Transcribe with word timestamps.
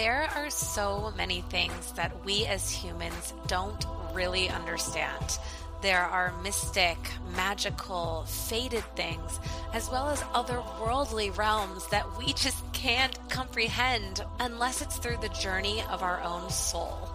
There 0.00 0.30
are 0.34 0.48
so 0.48 1.12
many 1.14 1.42
things 1.42 1.92
that 1.92 2.24
we 2.24 2.46
as 2.46 2.70
humans 2.70 3.34
don't 3.46 3.84
really 4.14 4.48
understand. 4.48 5.38
There 5.82 6.00
are 6.00 6.32
mystic, 6.42 6.96
magical, 7.36 8.24
fated 8.26 8.82
things, 8.96 9.38
as 9.74 9.90
well 9.90 10.08
as 10.08 10.22
otherworldly 10.22 11.36
realms 11.36 11.86
that 11.88 12.16
we 12.16 12.32
just 12.32 12.64
can't 12.72 13.14
comprehend 13.28 14.24
unless 14.38 14.80
it's 14.80 14.96
through 14.96 15.18
the 15.18 15.28
journey 15.28 15.82
of 15.90 16.02
our 16.02 16.22
own 16.22 16.48
soul. 16.48 17.10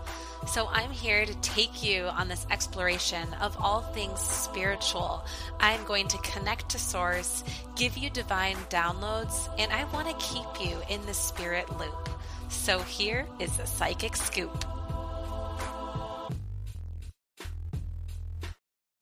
So 0.45 0.67
I'm 0.71 0.91
here 0.91 1.25
to 1.25 1.33
take 1.41 1.83
you 1.83 2.03
on 2.03 2.27
this 2.27 2.45
exploration 2.51 3.33
of 3.41 3.57
all 3.59 3.81
things 3.81 4.19
spiritual. 4.19 5.25
I'm 5.59 5.83
going 5.85 6.07
to 6.09 6.19
connect 6.19 6.69
to 6.69 6.77
Source, 6.77 7.43
give 7.75 7.97
you 7.97 8.11
divine 8.11 8.57
downloads, 8.69 9.49
and 9.57 9.71
I 9.71 9.85
want 9.85 10.07
to 10.07 10.23
keep 10.23 10.69
you 10.69 10.77
in 10.87 11.03
the 11.07 11.15
spirit 11.15 11.67
loop. 11.79 12.09
So 12.55 12.79
here 12.79 13.27
is 13.39 13.57
the 13.57 13.67
Psychic 13.67 14.15
Scoop. 14.15 14.65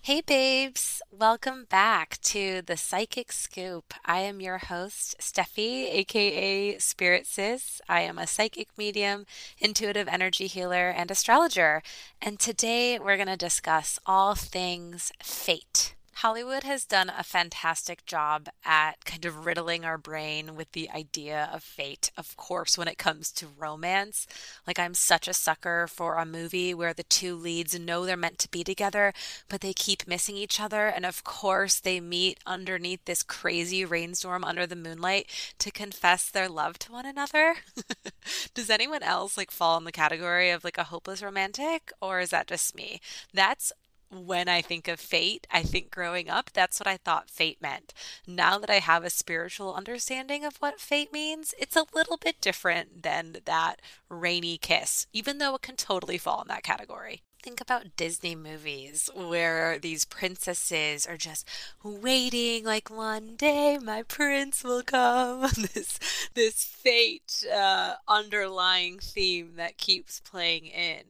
Hey, 0.01 0.19
babes. 0.19 1.01
Welcome 1.09 1.67
back 1.69 2.19
to 2.23 2.61
the 2.61 2.75
Psychic 2.75 3.31
Scoop. 3.31 3.93
I 4.05 4.19
am 4.19 4.41
your 4.41 4.57
host, 4.57 5.15
Steffi, 5.21 5.87
aka 5.93 6.77
Spirit 6.79 7.25
Sis. 7.25 7.79
I 7.87 8.01
am 8.01 8.17
a 8.17 8.27
psychic 8.27 8.67
medium, 8.77 9.25
intuitive 9.59 10.09
energy 10.09 10.47
healer, 10.47 10.89
and 10.89 11.09
astrologer. 11.09 11.81
And 12.21 12.41
today 12.41 12.99
we're 12.99 13.15
going 13.15 13.27
to 13.27 13.37
discuss 13.37 13.97
all 14.05 14.35
things 14.35 15.13
fate. 15.21 15.95
Hollywood 16.17 16.63
has 16.63 16.85
done 16.85 17.09
a 17.09 17.23
fantastic 17.23 18.05
job 18.05 18.47
at 18.63 19.03
kind 19.03 19.25
of 19.25 19.45
riddling 19.45 19.83
our 19.83 19.97
brain 19.97 20.55
with 20.55 20.71
the 20.71 20.89
idea 20.91 21.49
of 21.51 21.63
fate. 21.63 22.11
Of 22.17 22.37
course, 22.37 22.77
when 22.77 22.87
it 22.87 22.97
comes 22.97 23.31
to 23.33 23.47
romance, 23.47 24.27
like 24.67 24.77
I'm 24.79 24.93
such 24.93 25.27
a 25.27 25.33
sucker 25.33 25.87
for 25.87 26.15
a 26.15 26.25
movie 26.25 26.73
where 26.73 26.93
the 26.93 27.03
two 27.03 27.35
leads 27.35 27.77
know 27.77 28.05
they're 28.05 28.15
meant 28.15 28.37
to 28.39 28.51
be 28.51 28.63
together, 28.63 29.11
but 29.49 29.61
they 29.61 29.73
keep 29.73 30.07
missing 30.07 30.37
each 30.37 30.59
other. 30.59 30.85
And 30.87 31.05
of 31.05 31.23
course, 31.23 31.79
they 31.79 31.99
meet 31.99 32.39
underneath 32.45 33.03
this 33.05 33.23
crazy 33.23 33.83
rainstorm 33.83 34.43
under 34.43 34.67
the 34.67 34.75
moonlight 34.75 35.27
to 35.59 35.71
confess 35.71 36.29
their 36.29 36.47
love 36.47 36.77
to 36.79 36.91
one 36.91 37.05
another. 37.05 37.55
Does 38.53 38.69
anyone 38.69 39.03
else 39.03 39.35
like 39.35 39.51
fall 39.51 39.77
in 39.77 39.83
the 39.83 39.91
category 39.91 40.51
of 40.51 40.63
like 40.63 40.77
a 40.77 40.85
hopeless 40.85 41.23
romantic, 41.23 41.91
or 42.01 42.19
is 42.19 42.29
that 42.29 42.47
just 42.47 42.75
me? 42.75 43.01
That's 43.33 43.73
when 44.13 44.47
I 44.47 44.61
think 44.61 44.87
of 44.87 44.99
fate, 44.99 45.47
I 45.51 45.63
think 45.63 45.91
growing 45.91 46.29
up, 46.29 46.51
that's 46.53 46.79
what 46.79 46.87
I 46.87 46.97
thought 46.97 47.29
fate 47.29 47.61
meant. 47.61 47.93
Now 48.27 48.57
that 48.59 48.69
I 48.69 48.79
have 48.79 49.03
a 49.03 49.09
spiritual 49.09 49.73
understanding 49.73 50.45
of 50.45 50.57
what 50.57 50.79
fate 50.79 51.11
means, 51.11 51.53
it's 51.57 51.75
a 51.75 51.85
little 51.93 52.17
bit 52.17 52.39
different 52.41 53.03
than 53.03 53.37
that 53.45 53.81
rainy 54.09 54.57
kiss, 54.57 55.07
even 55.13 55.37
though 55.37 55.55
it 55.55 55.61
can 55.61 55.75
totally 55.75 56.17
fall 56.17 56.41
in 56.41 56.47
that 56.49 56.63
category. 56.63 57.21
Think 57.41 57.59
about 57.59 57.97
Disney 57.97 58.35
movies 58.35 59.09
where 59.13 59.77
these 59.77 60.05
princesses 60.05 61.05
are 61.05 61.17
just 61.17 61.45
waiting, 61.83 62.63
like 62.63 62.89
one 62.89 63.35
day 63.35 63.77
my 63.77 64.03
prince 64.03 64.63
will 64.63 64.81
come. 64.81 65.41
this 65.73 65.99
this 66.35 66.63
fate 66.63 67.43
uh, 67.53 67.95
underlying 68.07 68.99
theme 68.99 69.55
that 69.57 69.77
keeps 69.77 70.21
playing 70.21 70.67
in 70.67 71.01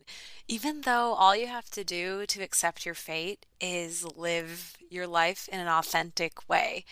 even 0.47 0.81
though 0.81 1.13
all 1.13 1.35
you 1.35 1.47
have 1.47 1.69
to 1.71 1.83
do 1.83 2.25
to 2.27 2.41
accept 2.43 2.85
your 2.85 2.95
fate 2.95 3.45
is 3.61 4.05
live 4.17 4.75
your 4.89 5.07
life 5.07 5.47
in 5.51 5.59
an 5.59 5.67
authentic 5.67 6.47
way. 6.49 6.85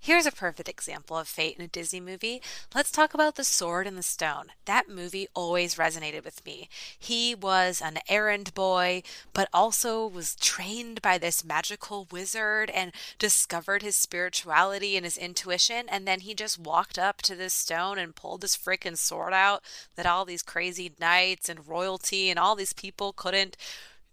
Here's 0.00 0.26
a 0.26 0.32
perfect 0.32 0.68
example 0.68 1.18
of 1.18 1.26
fate 1.26 1.56
in 1.58 1.64
a 1.64 1.68
Disney 1.68 2.00
movie. 2.00 2.40
Let's 2.72 2.92
talk 2.92 3.14
about 3.14 3.34
The 3.34 3.42
Sword 3.42 3.86
and 3.86 3.98
the 3.98 4.02
Stone. 4.02 4.52
That 4.64 4.88
movie 4.88 5.26
always 5.34 5.74
resonated 5.74 6.24
with 6.24 6.44
me. 6.46 6.68
He 6.96 7.34
was 7.34 7.82
an 7.82 7.98
errand 8.08 8.54
boy, 8.54 9.02
but 9.34 9.48
also 9.52 10.06
was 10.06 10.36
trained 10.36 11.02
by 11.02 11.18
this 11.18 11.44
magical 11.44 12.06
wizard 12.12 12.70
and 12.70 12.92
discovered 13.18 13.82
his 13.82 13.96
spirituality 13.96 14.96
and 14.96 15.04
his 15.04 15.18
intuition. 15.18 15.86
And 15.88 16.06
then 16.06 16.20
he 16.20 16.32
just 16.32 16.60
walked 16.60 16.98
up 16.98 17.20
to 17.22 17.34
this 17.34 17.52
stone 17.52 17.98
and 17.98 18.14
pulled 18.14 18.42
this 18.42 18.56
freaking 18.56 18.96
sword 18.96 19.32
out 19.32 19.62
that 19.96 20.06
all 20.06 20.24
these 20.24 20.42
crazy 20.42 20.92
knights 21.00 21.48
and 21.48 21.66
royalty 21.66 22.30
and 22.30 22.38
all 22.38 22.54
these 22.54 22.72
people 22.72 23.12
couldn't 23.12 23.56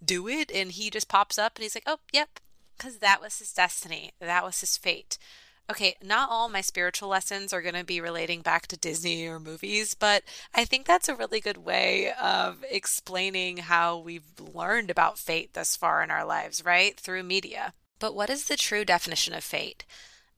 do 0.03 0.28
it. 0.28 0.51
And 0.51 0.72
he 0.72 0.90
just 0.90 1.07
pops 1.07 1.38
up 1.38 1.56
and 1.56 1.63
he's 1.63 1.75
like, 1.75 1.84
oh, 1.85 2.00
yep, 2.12 2.40
because 2.75 2.97
that 2.97 3.22
was 3.22 3.38
his 3.38 3.53
destiny, 3.53 4.12
that 4.19 4.44
was 4.44 4.59
his 4.59 4.78
fate. 4.78 5.19
Okay, 5.67 5.95
not 6.03 6.29
all 6.29 6.47
my 6.47 6.61
spiritual 6.61 7.09
lessons 7.09 7.51
are 7.51 7.61
going 7.61 7.73
to 7.73 7.83
be 7.83 7.99
relating 7.99 8.41
back 8.41 8.67
to 8.67 8.77
Disney 8.77 9.25
or 9.25 9.39
movies, 9.39 9.95
but 9.95 10.23
I 10.53 10.63
think 10.63 10.85
that's 10.85 11.09
a 11.09 11.15
really 11.15 11.39
good 11.39 11.57
way 11.57 12.13
of 12.13 12.63
explaining 12.69 13.57
how 13.57 13.97
we've 13.97 14.39
learned 14.39 14.91
about 14.91 15.17
fate 15.17 15.53
thus 15.53 15.75
far 15.75 16.03
in 16.03 16.11
our 16.11 16.23
lives, 16.23 16.63
right? 16.63 16.99
Through 16.99 17.23
media. 17.23 17.73
But 17.97 18.13
what 18.13 18.29
is 18.29 18.45
the 18.45 18.57
true 18.57 18.85
definition 18.85 19.33
of 19.33 19.43
fate? 19.43 19.85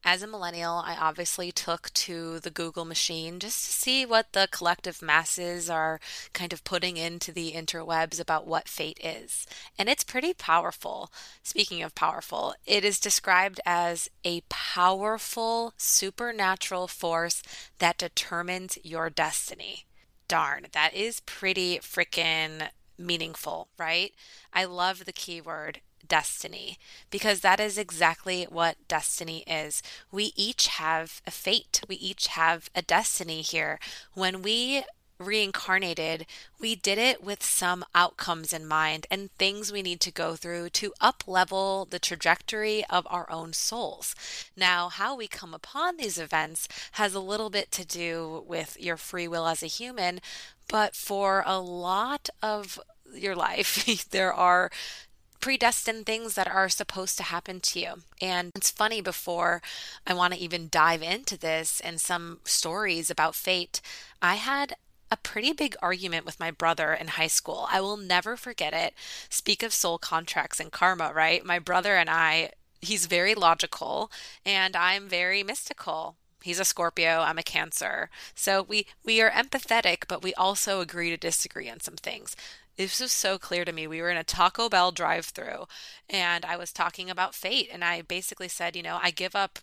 As 0.09 0.21
a 0.21 0.27
millennial, 0.27 0.81
I 0.85 0.95
obviously 0.95 1.51
took 1.51 1.93
to 1.95 2.39
the 2.39 2.49
Google 2.49 2.85
machine 2.85 3.41
just 3.41 3.65
to 3.65 3.73
see 3.73 4.05
what 4.05 4.31
the 4.31 4.47
collective 4.49 5.01
masses 5.01 5.69
are 5.69 5.99
kind 6.31 6.53
of 6.53 6.63
putting 6.63 6.95
into 6.95 7.33
the 7.33 7.51
interwebs 7.51 8.17
about 8.17 8.47
what 8.47 8.69
fate 8.69 9.01
is. 9.03 9.45
And 9.77 9.89
it's 9.89 10.05
pretty 10.05 10.33
powerful. 10.33 11.11
Speaking 11.43 11.83
of 11.83 11.93
powerful, 11.93 12.55
it 12.65 12.85
is 12.85 13.01
described 13.01 13.59
as 13.65 14.09
a 14.23 14.43
powerful 14.47 15.73
supernatural 15.75 16.87
force 16.87 17.43
that 17.79 17.97
determines 17.97 18.77
your 18.83 19.09
destiny. 19.09 19.87
Darn, 20.29 20.67
that 20.71 20.93
is 20.93 21.19
pretty 21.19 21.79
freaking 21.79 22.69
meaningful, 22.97 23.67
right? 23.77 24.13
I 24.53 24.63
love 24.63 25.03
the 25.03 25.11
keyword 25.11 25.81
destiny 26.07 26.77
because 27.09 27.41
that 27.41 27.59
is 27.59 27.77
exactly 27.77 28.45
what 28.45 28.87
destiny 28.87 29.43
is. 29.47 29.81
We 30.11 30.33
each 30.35 30.67
have 30.67 31.21
a 31.25 31.31
fate, 31.31 31.81
we 31.87 31.95
each 31.95 32.27
have 32.27 32.69
a 32.75 32.81
destiny 32.81 33.41
here. 33.41 33.79
When 34.13 34.41
we 34.41 34.83
reincarnated, 35.19 36.25
we 36.59 36.75
did 36.75 36.97
it 36.97 37.23
with 37.23 37.43
some 37.43 37.83
outcomes 37.95 38.53
in 38.53 38.67
mind 38.67 39.07
and 39.09 39.31
things 39.31 39.71
we 39.71 39.81
need 39.81 39.99
to 40.01 40.11
go 40.11 40.35
through 40.35 40.69
to 40.69 40.93
up 41.01 41.23
level 41.27 41.87
the 41.89 41.99
trajectory 41.99 42.85
of 42.85 43.07
our 43.09 43.29
own 43.31 43.53
souls. 43.53 44.13
Now, 44.55 44.89
how 44.89 45.15
we 45.15 45.27
come 45.27 45.53
upon 45.53 45.97
these 45.97 46.17
events 46.17 46.67
has 46.93 47.13
a 47.13 47.19
little 47.19 47.49
bit 47.49 47.71
to 47.71 47.85
do 47.85 48.43
with 48.47 48.77
your 48.79 48.97
free 48.97 49.27
will 49.27 49.47
as 49.47 49.63
a 49.63 49.67
human, 49.67 50.19
but 50.69 50.95
for 50.95 51.43
a 51.45 51.59
lot 51.59 52.29
of 52.43 52.79
your 53.13 53.35
life, 53.35 54.05
there 54.11 54.33
are 54.33 54.69
predestined 55.39 56.05
things 56.05 56.35
that 56.35 56.47
are 56.47 56.69
supposed 56.69 57.17
to 57.17 57.23
happen 57.23 57.59
to 57.61 57.79
you. 57.79 57.93
And 58.21 58.51
it's 58.55 58.71
funny, 58.71 59.01
before 59.01 59.61
I 60.05 60.13
want 60.13 60.33
to 60.33 60.39
even 60.39 60.69
dive 60.69 61.01
into 61.01 61.37
this 61.37 61.79
and 61.79 62.01
some 62.01 62.39
stories 62.43 63.09
about 63.09 63.35
fate, 63.35 63.81
I 64.21 64.35
had 64.35 64.75
a 65.09 65.17
pretty 65.17 65.53
big 65.53 65.75
argument 65.81 66.25
with 66.25 66.39
my 66.39 66.51
brother 66.51 66.93
in 66.93 67.07
high 67.09 67.27
school. 67.27 67.67
I 67.71 67.81
will 67.81 67.97
never 67.97 68.35
forget 68.35 68.73
it. 68.73 68.93
Speak 69.29 69.63
of 69.63 69.73
soul 69.73 69.97
contracts 69.97 70.59
and 70.59 70.71
karma, 70.71 71.13
right? 71.13 71.45
My 71.45 71.59
brother 71.59 71.95
and 71.95 72.09
I, 72.09 72.51
he's 72.81 73.05
very 73.05 73.33
logical 73.33 74.11
and 74.45 74.75
I'm 74.75 75.07
very 75.07 75.43
mystical. 75.43 76.17
He's 76.43 76.59
a 76.59 76.65
Scorpio, 76.65 77.19
I'm 77.19 77.37
a 77.37 77.43
Cancer. 77.43 78.09
So 78.35 78.61
we 78.63 78.85
we 79.03 79.21
are 79.21 79.31
empathetic, 79.31 80.03
but 80.07 80.23
we 80.23 80.33
also 80.35 80.81
agree 80.81 81.09
to 81.09 81.17
disagree 81.17 81.69
on 81.69 81.79
some 81.79 81.95
things 81.95 82.35
this 82.77 82.99
was 82.99 83.11
so 83.11 83.37
clear 83.37 83.65
to 83.65 83.71
me. 83.71 83.87
We 83.87 84.01
were 84.01 84.09
in 84.09 84.17
a 84.17 84.23
Taco 84.23 84.69
Bell 84.69 84.91
drive 84.91 85.25
through 85.25 85.67
and 86.09 86.45
I 86.45 86.55
was 86.57 86.71
talking 86.71 87.09
about 87.09 87.35
fate. 87.35 87.69
And 87.71 87.83
I 87.83 88.01
basically 88.01 88.47
said, 88.47 88.75
you 88.75 88.83
know, 88.83 88.99
I 89.01 89.11
give 89.11 89.35
up 89.35 89.59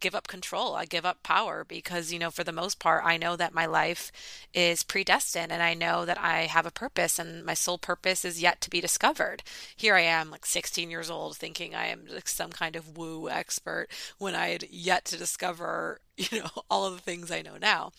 give 0.00 0.14
up 0.14 0.26
control. 0.26 0.74
I 0.74 0.86
give 0.86 1.04
up 1.04 1.22
power 1.22 1.64
because, 1.64 2.12
you 2.12 2.18
know, 2.18 2.30
for 2.30 2.44
the 2.44 2.52
most 2.52 2.78
part, 2.78 3.04
I 3.04 3.16
know 3.16 3.36
that 3.36 3.54
my 3.54 3.66
life 3.66 4.10
is 4.52 4.82
predestined 4.82 5.52
and 5.52 5.62
I 5.62 5.74
know 5.74 6.04
that 6.04 6.18
I 6.18 6.42
have 6.42 6.66
a 6.66 6.70
purpose 6.70 7.18
and 7.18 7.44
my 7.44 7.54
sole 7.54 7.78
purpose 7.78 8.24
is 8.24 8.40
yet 8.40 8.60
to 8.62 8.70
be 8.70 8.80
discovered. 8.80 9.42
Here 9.76 9.94
I 9.94 10.00
am, 10.00 10.30
like 10.30 10.46
16 10.46 10.90
years 10.90 11.10
old, 11.10 11.36
thinking 11.36 11.74
I 11.74 11.86
am 11.88 12.06
like 12.10 12.28
some 12.28 12.50
kind 12.50 12.76
of 12.76 12.96
woo 12.96 13.28
expert 13.28 13.88
when 14.18 14.34
I 14.34 14.48
had 14.48 14.64
yet 14.70 15.04
to 15.06 15.18
discover, 15.18 16.00
you 16.16 16.40
know, 16.40 16.50
all 16.70 16.86
of 16.86 16.94
the 16.94 17.02
things 17.02 17.30
I 17.30 17.42
know 17.42 17.56
now. 17.60 17.92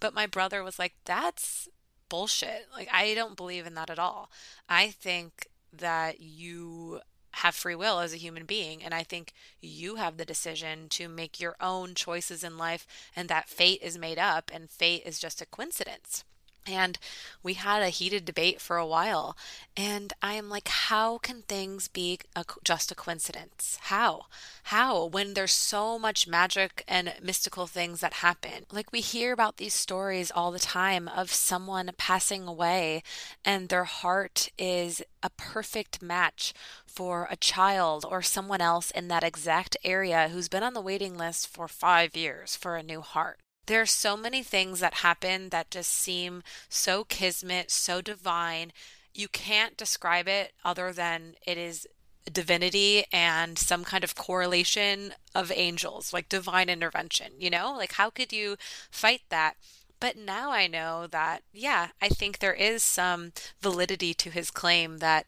But 0.00 0.14
my 0.14 0.26
brother 0.26 0.62
was 0.64 0.78
like, 0.78 0.94
that's 1.04 1.68
bullshit. 2.08 2.66
Like, 2.72 2.88
I 2.92 3.14
don't 3.14 3.36
believe 3.36 3.66
in 3.66 3.74
that 3.74 3.90
at 3.90 3.98
all. 3.98 4.30
I 4.68 4.88
think 4.88 5.48
that 5.72 6.20
you 6.20 7.00
have 7.32 7.54
free 7.54 7.74
will 7.74 8.00
as 8.00 8.12
a 8.12 8.18
human 8.18 8.44
being. 8.44 8.82
And 8.82 8.94
I 8.94 9.02
think 9.02 9.32
you 9.60 9.96
have 9.96 10.16
the 10.16 10.24
decision 10.24 10.88
to 10.90 11.08
make 11.08 11.40
your 11.40 11.56
own 11.60 11.94
choices 11.94 12.42
in 12.42 12.58
life, 12.58 12.86
and 13.14 13.28
that 13.28 13.48
fate 13.48 13.80
is 13.82 13.98
made 13.98 14.18
up, 14.18 14.50
and 14.52 14.70
fate 14.70 15.02
is 15.04 15.18
just 15.18 15.40
a 15.40 15.46
coincidence. 15.46 16.24
And 16.66 16.98
we 17.42 17.54
had 17.54 17.82
a 17.82 17.88
heated 17.88 18.24
debate 18.24 18.60
for 18.60 18.76
a 18.76 18.86
while. 18.86 19.36
And 19.76 20.12
I 20.20 20.34
am 20.34 20.50
like, 20.50 20.68
how 20.68 21.18
can 21.18 21.42
things 21.42 21.88
be 21.88 22.18
a, 22.36 22.44
just 22.62 22.92
a 22.92 22.94
coincidence? 22.94 23.78
How? 23.82 24.26
How? 24.64 25.06
When 25.06 25.34
there's 25.34 25.52
so 25.52 25.98
much 25.98 26.28
magic 26.28 26.84
and 26.86 27.14
mystical 27.22 27.66
things 27.66 28.00
that 28.00 28.14
happen. 28.14 28.66
Like, 28.70 28.92
we 28.92 29.00
hear 29.00 29.32
about 29.32 29.56
these 29.56 29.74
stories 29.74 30.30
all 30.30 30.50
the 30.50 30.58
time 30.58 31.08
of 31.08 31.32
someone 31.32 31.90
passing 31.96 32.46
away 32.46 33.02
and 33.44 33.68
their 33.68 33.84
heart 33.84 34.50
is 34.58 35.02
a 35.22 35.30
perfect 35.30 36.02
match 36.02 36.52
for 36.86 37.28
a 37.30 37.36
child 37.36 38.04
or 38.08 38.22
someone 38.22 38.60
else 38.60 38.90
in 38.90 39.08
that 39.08 39.24
exact 39.24 39.76
area 39.84 40.28
who's 40.28 40.48
been 40.48 40.62
on 40.62 40.74
the 40.74 40.80
waiting 40.80 41.16
list 41.16 41.48
for 41.48 41.68
five 41.68 42.16
years 42.16 42.56
for 42.56 42.76
a 42.76 42.82
new 42.82 43.00
heart 43.00 43.38
there 43.68 43.82
are 43.82 43.86
so 43.86 44.16
many 44.16 44.42
things 44.42 44.80
that 44.80 44.94
happen 44.94 45.50
that 45.50 45.70
just 45.70 45.92
seem 45.92 46.42
so 46.68 47.04
kismet, 47.04 47.70
so 47.70 48.00
divine. 48.00 48.72
You 49.14 49.28
can't 49.28 49.76
describe 49.76 50.26
it 50.26 50.52
other 50.64 50.92
than 50.92 51.34
it 51.46 51.56
is 51.56 51.86
divinity 52.32 53.04
and 53.12 53.58
some 53.58 53.84
kind 53.84 54.04
of 54.04 54.14
correlation 54.14 55.12
of 55.34 55.52
angels, 55.54 56.12
like 56.12 56.28
divine 56.28 56.68
intervention, 56.68 57.32
you 57.38 57.50
know? 57.50 57.74
Like, 57.76 57.92
how 57.92 58.10
could 58.10 58.32
you 58.32 58.56
fight 58.90 59.22
that? 59.28 59.56
But 60.00 60.16
now 60.16 60.50
I 60.50 60.66
know 60.66 61.06
that, 61.08 61.42
yeah, 61.52 61.88
I 62.00 62.08
think 62.08 62.38
there 62.38 62.54
is 62.54 62.82
some 62.82 63.32
validity 63.60 64.14
to 64.14 64.30
his 64.30 64.50
claim 64.50 64.98
that 64.98 65.26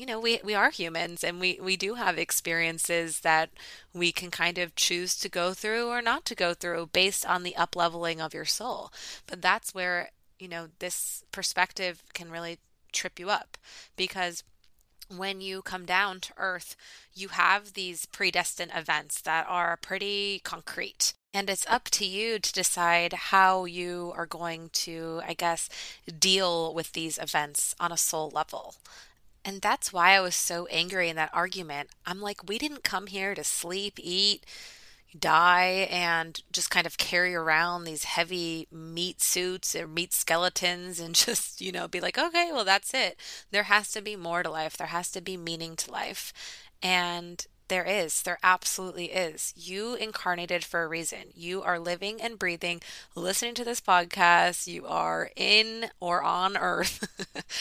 you 0.00 0.06
know 0.06 0.18
we 0.18 0.40
we 0.42 0.54
are 0.54 0.70
humans 0.70 1.22
and 1.22 1.38
we 1.38 1.58
we 1.62 1.76
do 1.76 1.94
have 1.94 2.16
experiences 2.16 3.20
that 3.20 3.50
we 3.92 4.10
can 4.10 4.30
kind 4.30 4.56
of 4.56 4.74
choose 4.74 5.14
to 5.14 5.28
go 5.28 5.52
through 5.52 5.88
or 5.88 6.00
not 6.00 6.24
to 6.24 6.34
go 6.34 6.54
through 6.54 6.88
based 6.94 7.26
on 7.26 7.42
the 7.42 7.54
up 7.54 7.76
leveling 7.76 8.18
of 8.18 8.32
your 8.32 8.46
soul 8.46 8.90
but 9.26 9.42
that's 9.42 9.74
where 9.74 10.08
you 10.38 10.48
know 10.48 10.68
this 10.78 11.22
perspective 11.32 12.02
can 12.14 12.30
really 12.30 12.58
trip 12.92 13.18
you 13.20 13.28
up 13.28 13.58
because 13.94 14.42
when 15.14 15.42
you 15.42 15.60
come 15.60 15.84
down 15.84 16.18
to 16.18 16.32
earth 16.38 16.76
you 17.12 17.28
have 17.28 17.74
these 17.74 18.06
predestined 18.06 18.72
events 18.74 19.20
that 19.20 19.44
are 19.50 19.76
pretty 19.76 20.40
concrete 20.42 21.12
and 21.32 21.48
it's 21.48 21.66
up 21.68 21.84
to 21.90 22.04
you 22.04 22.38
to 22.40 22.52
decide 22.52 23.12
how 23.12 23.64
you 23.64 24.12
are 24.16 24.26
going 24.26 24.68
to, 24.72 25.22
I 25.24 25.34
guess, 25.34 25.68
deal 26.18 26.74
with 26.74 26.90
these 26.90 27.18
events 27.18 27.72
on 27.78 27.92
a 27.92 27.96
soul 27.96 28.32
level. 28.34 28.74
And 29.44 29.62
that's 29.62 29.92
why 29.92 30.12
I 30.12 30.20
was 30.20 30.34
so 30.34 30.66
angry 30.66 31.08
in 31.08 31.16
that 31.16 31.30
argument. 31.32 31.90
I'm 32.04 32.20
like, 32.20 32.48
we 32.48 32.58
didn't 32.58 32.84
come 32.84 33.06
here 33.06 33.34
to 33.34 33.42
sleep, 33.42 33.98
eat, 33.98 34.44
die, 35.18 35.88
and 35.90 36.42
just 36.52 36.70
kind 36.70 36.86
of 36.86 36.98
carry 36.98 37.34
around 37.34 37.84
these 37.84 38.04
heavy 38.04 38.68
meat 38.70 39.20
suits 39.22 39.74
or 39.74 39.88
meat 39.88 40.12
skeletons 40.12 41.00
and 41.00 41.14
just, 41.26 41.60
you 41.60 41.72
know, 41.72 41.88
be 41.88 42.00
like, 42.00 42.18
okay, 42.18 42.50
well, 42.52 42.64
that's 42.64 42.94
it. 42.94 43.18
There 43.50 43.64
has 43.64 43.90
to 43.92 44.02
be 44.02 44.16
more 44.16 44.42
to 44.42 44.50
life, 44.50 44.76
there 44.76 44.88
has 44.88 45.10
to 45.12 45.20
be 45.20 45.36
meaning 45.36 45.76
to 45.76 45.90
life. 45.90 46.32
And 46.82 47.46
there 47.70 47.84
is. 47.84 48.22
There 48.22 48.38
absolutely 48.42 49.06
is. 49.06 49.54
You 49.56 49.94
incarnated 49.94 50.64
for 50.64 50.82
a 50.82 50.88
reason. 50.88 51.32
You 51.34 51.62
are 51.62 51.78
living 51.78 52.20
and 52.20 52.38
breathing, 52.38 52.82
listening 53.14 53.54
to 53.54 53.64
this 53.64 53.80
podcast. 53.80 54.66
You 54.66 54.86
are 54.86 55.30
in 55.36 55.86
or 56.00 56.22
on 56.22 56.56
earth 56.56 57.08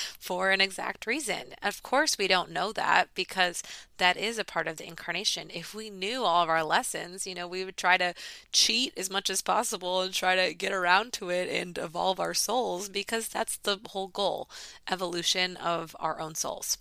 for 0.20 0.50
an 0.50 0.62
exact 0.62 1.06
reason. 1.06 1.54
Of 1.62 1.84
course, 1.84 2.18
we 2.18 2.28
don't 2.28 2.52
know 2.52 2.74
that 2.74 3.10
because 3.14 3.64
that 3.98 4.18
is 4.18 4.40
a 4.40 4.44
part 4.44 4.68
of 4.68 4.78
the 4.78 4.88
incarnation. 4.88 5.52
If 5.54 5.76
we 5.76 5.92
knew 5.92 6.24
all 6.24 6.44
of 6.44 6.50
our 6.50 6.64
lessons, 6.64 7.28
you 7.28 7.36
know, 7.36 7.48
we 7.48 7.64
would 7.64 7.78
try 7.78 7.98
to 7.98 8.16
cheat 8.52 8.94
as 8.98 9.10
much 9.10 9.30
as 9.30 9.42
possible 9.44 10.02
and 10.02 10.14
try 10.14 10.36
to 10.36 10.54
get 10.56 10.74
around 10.74 11.14
to 11.14 11.30
it 11.30 11.48
and 11.50 11.78
evolve 11.78 12.20
our 12.20 12.34
souls 12.34 12.90
because 12.90 13.28
that's 13.28 13.58
the 13.58 13.80
whole 13.90 14.08
goal 14.08 14.50
evolution 14.90 15.56
of 15.56 15.96
our 16.00 16.20
own 16.20 16.34
souls. 16.36 16.80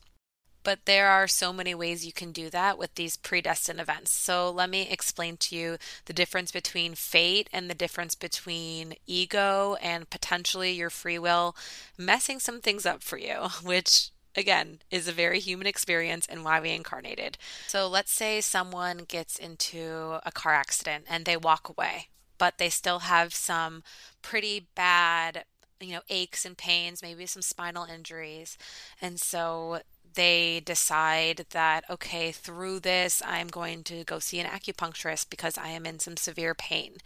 But 0.69 0.85
there 0.85 1.09
are 1.09 1.27
so 1.27 1.51
many 1.51 1.75
ways 1.75 2.05
you 2.05 2.13
can 2.13 2.31
do 2.31 2.51
that 2.51 2.77
with 2.77 2.95
these 2.95 3.17
predestined 3.17 3.81
events. 3.81 4.13
So 4.13 4.51
let 4.51 4.69
me 4.69 4.87
explain 4.91 5.39
to 5.39 5.57
you 5.57 5.79
the 6.05 6.13
difference 6.13 6.53
between 6.53 6.95
fate 6.95 7.49
and 7.55 7.71
the 7.71 7.75
difference 7.75 8.15
between 8.15 8.93
ego 9.07 9.79
and 9.81 10.11
potentially 10.11 10.73
your 10.73 10.91
free 10.91 11.19
will 11.19 11.57
messing 11.97 12.39
some 12.39 12.61
things 12.61 12.85
up 12.85 13.03
for 13.03 13.17
you, 13.17 13.49
which 13.63 14.11
again, 14.37 14.81
is 14.91 15.09
a 15.09 15.13
very 15.13 15.41
human 15.41 15.67
experience 15.67 16.27
and 16.27 16.45
why 16.45 16.61
we 16.61 16.73
incarnated. 16.73 17.39
So 17.67 17.89
let's 17.89 18.13
say 18.13 18.43
someone 18.43 19.07
gets 19.09 19.39
into 19.39 20.21
a 20.23 20.31
car 20.31 20.53
accident 20.53 21.07
and 21.09 21.25
they 21.25 21.39
walk 21.39 21.71
away, 21.71 22.09
but 22.37 22.59
they 22.59 22.69
still 22.69 22.99
have 22.99 23.35
some 23.35 23.83
pretty 24.21 24.67
bad, 24.75 25.47
you 25.81 25.93
know, 25.93 26.03
aches 26.11 26.45
and 26.45 26.59
pains, 26.59 27.01
maybe 27.01 27.25
some 27.25 27.41
spinal 27.41 27.87
injuries. 27.87 28.59
And 29.01 29.19
so 29.19 29.81
they 30.15 30.61
decide 30.65 31.47
that, 31.51 31.85
okay, 31.89 32.33
through 32.33 32.81
this, 32.81 33.23
I'm 33.25 33.49
going 33.49 33.83
to 33.85 34.05
go 34.05 34.19
see 34.19 34.41
an 34.41 34.47
acupuncturist 34.47 35.31
because 35.31 35.57
I 35.59 35.69
am 35.69 35.87
in 35.87 35.99
some 35.99 36.17
severe 36.17 36.55
pain. 36.55 36.97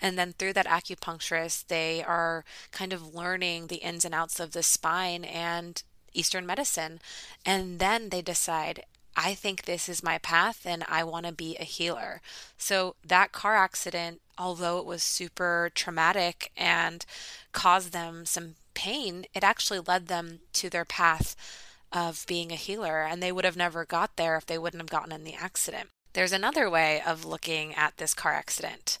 And 0.00 0.18
then 0.18 0.32
through 0.32 0.54
that 0.54 0.66
acupuncturist, 0.66 1.66
they 1.68 2.02
are 2.02 2.44
kind 2.72 2.92
of 2.92 3.14
learning 3.14 3.66
the 3.66 3.76
ins 3.76 4.04
and 4.04 4.14
outs 4.14 4.40
of 4.40 4.52
the 4.52 4.62
spine 4.62 5.24
and 5.24 5.82
Eastern 6.12 6.46
medicine. 6.46 7.00
And 7.44 7.78
then 7.78 8.08
they 8.08 8.22
decide, 8.22 8.84
I 9.16 9.34
think 9.34 9.62
this 9.62 9.88
is 9.88 10.02
my 10.02 10.18
path 10.18 10.66
and 10.66 10.84
I 10.88 11.04
want 11.04 11.26
to 11.26 11.32
be 11.32 11.56
a 11.56 11.64
healer. 11.64 12.20
So 12.58 12.96
that 13.06 13.32
car 13.32 13.56
accident, 13.56 14.20
although 14.36 14.78
it 14.78 14.84
was 14.84 15.02
super 15.02 15.70
traumatic 15.74 16.52
and 16.56 17.04
caused 17.52 17.92
them 17.92 18.26
some 18.26 18.56
pain, 18.74 19.24
it 19.34 19.42
actually 19.42 19.80
led 19.80 20.08
them 20.08 20.40
to 20.52 20.68
their 20.68 20.84
path 20.84 21.34
of 21.92 22.24
being 22.26 22.52
a 22.52 22.56
healer, 22.56 23.02
and 23.02 23.22
they 23.22 23.32
would 23.32 23.44
have 23.44 23.56
never 23.56 23.84
got 23.84 24.16
there 24.16 24.36
if 24.36 24.46
they 24.46 24.58
wouldn't 24.58 24.80
have 24.80 24.90
gotten 24.90 25.12
in 25.12 25.24
the 25.24 25.34
accident. 25.34 25.88
There's 26.12 26.32
another 26.32 26.70
way 26.70 27.02
of 27.06 27.24
looking 27.24 27.74
at 27.74 27.96
this 27.98 28.14
car 28.14 28.32
accident 28.32 28.98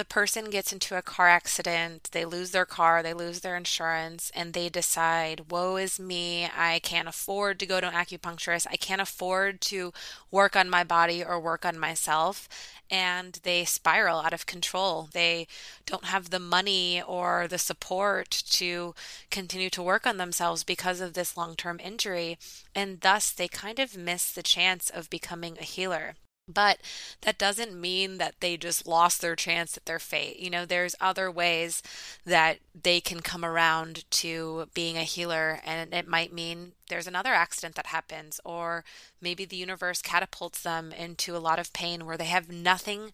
the 0.00 0.04
person 0.06 0.48
gets 0.48 0.72
into 0.72 0.96
a 0.96 1.02
car 1.02 1.28
accident, 1.28 2.08
they 2.12 2.24
lose 2.24 2.52
their 2.52 2.64
car, 2.64 3.02
they 3.02 3.12
lose 3.12 3.40
their 3.40 3.54
insurance, 3.54 4.32
and 4.34 4.54
they 4.54 4.70
decide, 4.70 5.50
woe 5.50 5.76
is 5.76 6.00
me, 6.00 6.48
I 6.56 6.78
can't 6.78 7.06
afford 7.06 7.60
to 7.60 7.66
go 7.66 7.82
to 7.82 7.86
an 7.86 7.92
acupuncturist, 7.92 8.66
I 8.70 8.76
can't 8.76 9.02
afford 9.02 9.60
to 9.60 9.92
work 10.30 10.56
on 10.56 10.70
my 10.70 10.84
body 10.84 11.22
or 11.22 11.38
work 11.38 11.66
on 11.66 11.78
myself. 11.78 12.48
And 12.90 13.38
they 13.42 13.66
spiral 13.66 14.20
out 14.20 14.32
of 14.32 14.46
control. 14.46 15.10
They 15.12 15.46
don't 15.84 16.06
have 16.06 16.30
the 16.30 16.40
money 16.40 17.02
or 17.02 17.46
the 17.46 17.58
support 17.58 18.30
to 18.30 18.94
continue 19.30 19.68
to 19.68 19.82
work 19.82 20.06
on 20.06 20.16
themselves 20.16 20.64
because 20.64 21.02
of 21.02 21.12
this 21.12 21.36
long 21.36 21.56
term 21.56 21.78
injury. 21.78 22.38
And 22.74 23.02
thus, 23.02 23.30
they 23.30 23.48
kind 23.48 23.78
of 23.78 23.98
miss 23.98 24.32
the 24.32 24.42
chance 24.42 24.88
of 24.88 25.10
becoming 25.10 25.58
a 25.58 25.64
healer. 25.64 26.14
But 26.52 26.78
that 27.22 27.38
doesn't 27.38 27.78
mean 27.78 28.18
that 28.18 28.34
they 28.40 28.56
just 28.56 28.86
lost 28.86 29.20
their 29.20 29.36
chance 29.36 29.76
at 29.76 29.86
their 29.86 29.98
fate. 29.98 30.38
You 30.38 30.50
know, 30.50 30.64
there's 30.64 30.94
other 31.00 31.30
ways 31.30 31.82
that 32.24 32.58
they 32.80 33.00
can 33.00 33.20
come 33.20 33.44
around 33.44 34.10
to 34.10 34.68
being 34.74 34.96
a 34.96 35.02
healer, 35.02 35.60
and 35.64 35.92
it 35.92 36.08
might 36.08 36.32
mean 36.32 36.72
there's 36.88 37.06
another 37.06 37.32
accident 37.32 37.74
that 37.76 37.86
happens, 37.86 38.40
or 38.44 38.84
maybe 39.20 39.44
the 39.44 39.56
universe 39.56 40.02
catapults 40.02 40.62
them 40.62 40.92
into 40.92 41.36
a 41.36 41.38
lot 41.38 41.58
of 41.58 41.72
pain 41.72 42.04
where 42.04 42.16
they 42.16 42.24
have 42.26 42.50
nothing 42.50 43.12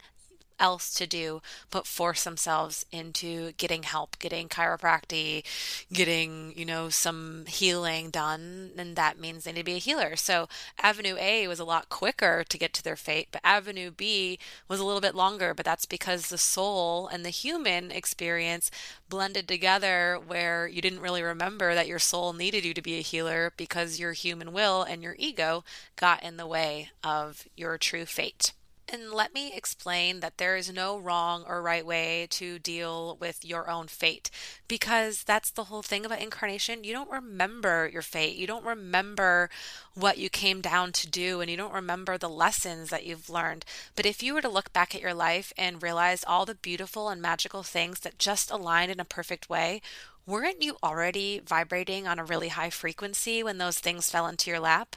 else 0.59 0.93
to 0.95 1.07
do 1.07 1.41
but 1.69 1.87
force 1.87 2.23
themselves 2.23 2.85
into 2.91 3.51
getting 3.53 3.83
help, 3.83 4.17
getting 4.19 4.49
chiropractic, 4.49 5.45
getting, 5.91 6.53
you 6.57 6.65
know, 6.65 6.89
some 6.89 7.45
healing 7.47 8.09
done. 8.09 8.71
And 8.77 8.95
that 8.95 9.19
means 9.19 9.43
they 9.43 9.51
need 9.51 9.59
to 9.59 9.63
be 9.65 9.75
a 9.75 9.79
healer. 9.79 10.15
So 10.15 10.47
Avenue 10.81 11.15
A 11.19 11.47
was 11.47 11.59
a 11.59 11.65
lot 11.65 11.89
quicker 11.89 12.43
to 12.47 12.57
get 12.57 12.73
to 12.73 12.83
their 12.83 12.95
fate, 12.95 13.29
but 13.31 13.41
Avenue 13.43 13.91
B 13.91 14.39
was 14.67 14.79
a 14.79 14.85
little 14.85 15.01
bit 15.01 15.15
longer. 15.15 15.53
But 15.53 15.65
that's 15.65 15.85
because 15.85 16.27
the 16.27 16.37
soul 16.37 17.07
and 17.07 17.25
the 17.25 17.29
human 17.29 17.91
experience 17.91 18.71
blended 19.09 19.47
together 19.47 20.19
where 20.25 20.67
you 20.67 20.81
didn't 20.81 21.01
really 21.01 21.23
remember 21.23 21.73
that 21.75 21.87
your 21.87 21.99
soul 21.99 22.33
needed 22.33 22.65
you 22.65 22.73
to 22.73 22.81
be 22.81 22.97
a 22.97 23.01
healer 23.01 23.53
because 23.57 23.99
your 23.99 24.13
human 24.13 24.53
will 24.53 24.83
and 24.83 25.03
your 25.03 25.15
ego 25.19 25.63
got 25.95 26.23
in 26.23 26.37
the 26.37 26.47
way 26.47 26.89
of 27.03 27.47
your 27.55 27.77
true 27.77 28.05
fate. 28.05 28.53
And 28.89 29.11
let 29.11 29.33
me 29.33 29.51
explain 29.53 30.21
that 30.21 30.37
there 30.37 30.55
is 30.55 30.71
no 30.71 30.97
wrong 30.97 31.43
or 31.45 31.61
right 31.61 31.85
way 31.85 32.25
to 32.29 32.57
deal 32.57 33.17
with 33.19 33.43
your 33.43 33.69
own 33.69 33.87
fate 33.87 34.29
because 34.65 35.23
that's 35.23 35.51
the 35.51 35.65
whole 35.65 35.81
thing 35.81 36.05
about 36.05 36.21
incarnation. 36.21 36.85
You 36.85 36.93
don't 36.93 37.11
remember 37.11 37.89
your 37.91 38.01
fate. 38.01 38.37
You 38.37 38.47
don't 38.47 38.63
remember 38.63 39.49
what 39.93 40.17
you 40.17 40.29
came 40.29 40.61
down 40.61 40.93
to 40.93 41.09
do 41.09 41.41
and 41.41 41.51
you 41.51 41.57
don't 41.57 41.73
remember 41.73 42.17
the 42.17 42.29
lessons 42.29 42.89
that 42.89 43.05
you've 43.05 43.29
learned. 43.29 43.65
But 43.93 44.05
if 44.05 44.23
you 44.23 44.33
were 44.33 44.41
to 44.41 44.47
look 44.47 44.71
back 44.71 44.95
at 44.95 45.01
your 45.01 45.13
life 45.13 45.51
and 45.57 45.83
realize 45.83 46.23
all 46.25 46.45
the 46.45 46.55
beautiful 46.55 47.09
and 47.09 47.21
magical 47.21 47.63
things 47.63 47.99
that 48.01 48.17
just 48.17 48.49
aligned 48.49 48.91
in 48.91 49.01
a 49.01 49.05
perfect 49.05 49.49
way, 49.49 49.81
weren't 50.25 50.61
you 50.61 50.77
already 50.81 51.39
vibrating 51.39 52.07
on 52.07 52.19
a 52.19 52.23
really 52.23 52.49
high 52.49 52.69
frequency 52.69 53.43
when 53.43 53.57
those 53.57 53.79
things 53.79 54.09
fell 54.09 54.27
into 54.27 54.49
your 54.49 54.61
lap? 54.61 54.95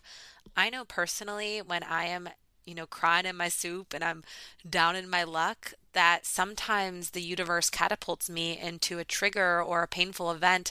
I 0.57 0.71
know 0.71 0.85
personally 0.85 1.61
when 1.61 1.83
I 1.83 2.05
am 2.05 2.29
you 2.71 2.77
know, 2.77 2.87
crying 2.87 3.27
in 3.27 3.37
my 3.37 3.49
soup 3.49 3.93
and 3.93 4.03
I'm 4.03 4.25
down 4.69 4.97
in 4.97 5.11
my 5.11 5.25
luck, 5.25 5.75
that 5.93 6.25
sometimes 6.25 7.11
the 7.11 7.21
universe 7.21 7.69
catapults 7.69 8.31
me 8.31 8.57
into 8.59 8.99
a 8.99 9.05
trigger 9.05 9.61
or 9.61 9.83
a 9.83 9.89
painful 9.89 10.31
event 10.31 10.71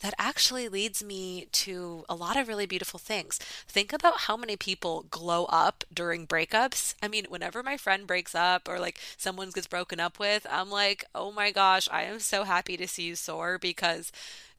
that 0.00 0.12
actually 0.18 0.68
leads 0.68 1.02
me 1.02 1.48
to 1.52 2.04
a 2.08 2.14
lot 2.14 2.36
of 2.36 2.48
really 2.48 2.66
beautiful 2.66 2.98
things. 2.98 3.38
Think 3.66 3.92
about 3.92 4.20
how 4.20 4.36
many 4.36 4.56
people 4.56 5.06
glow 5.10 5.46
up 5.46 5.84
during 5.92 6.26
breakups. 6.26 6.94
I 7.02 7.08
mean, 7.08 7.24
whenever 7.28 7.62
my 7.62 7.78
friend 7.78 8.06
breaks 8.06 8.34
up 8.34 8.68
or 8.68 8.78
like 8.78 9.00
someone 9.16 9.50
gets 9.50 9.66
broken 9.66 10.00
up 10.00 10.18
with, 10.18 10.46
I'm 10.50 10.70
like, 10.70 11.06
oh 11.14 11.32
my 11.32 11.50
gosh, 11.50 11.88
I 11.90 12.02
am 12.02 12.20
so 12.20 12.44
happy 12.44 12.76
to 12.76 12.86
see 12.86 13.04
you 13.04 13.16
soar 13.16 13.58
because 13.58 14.12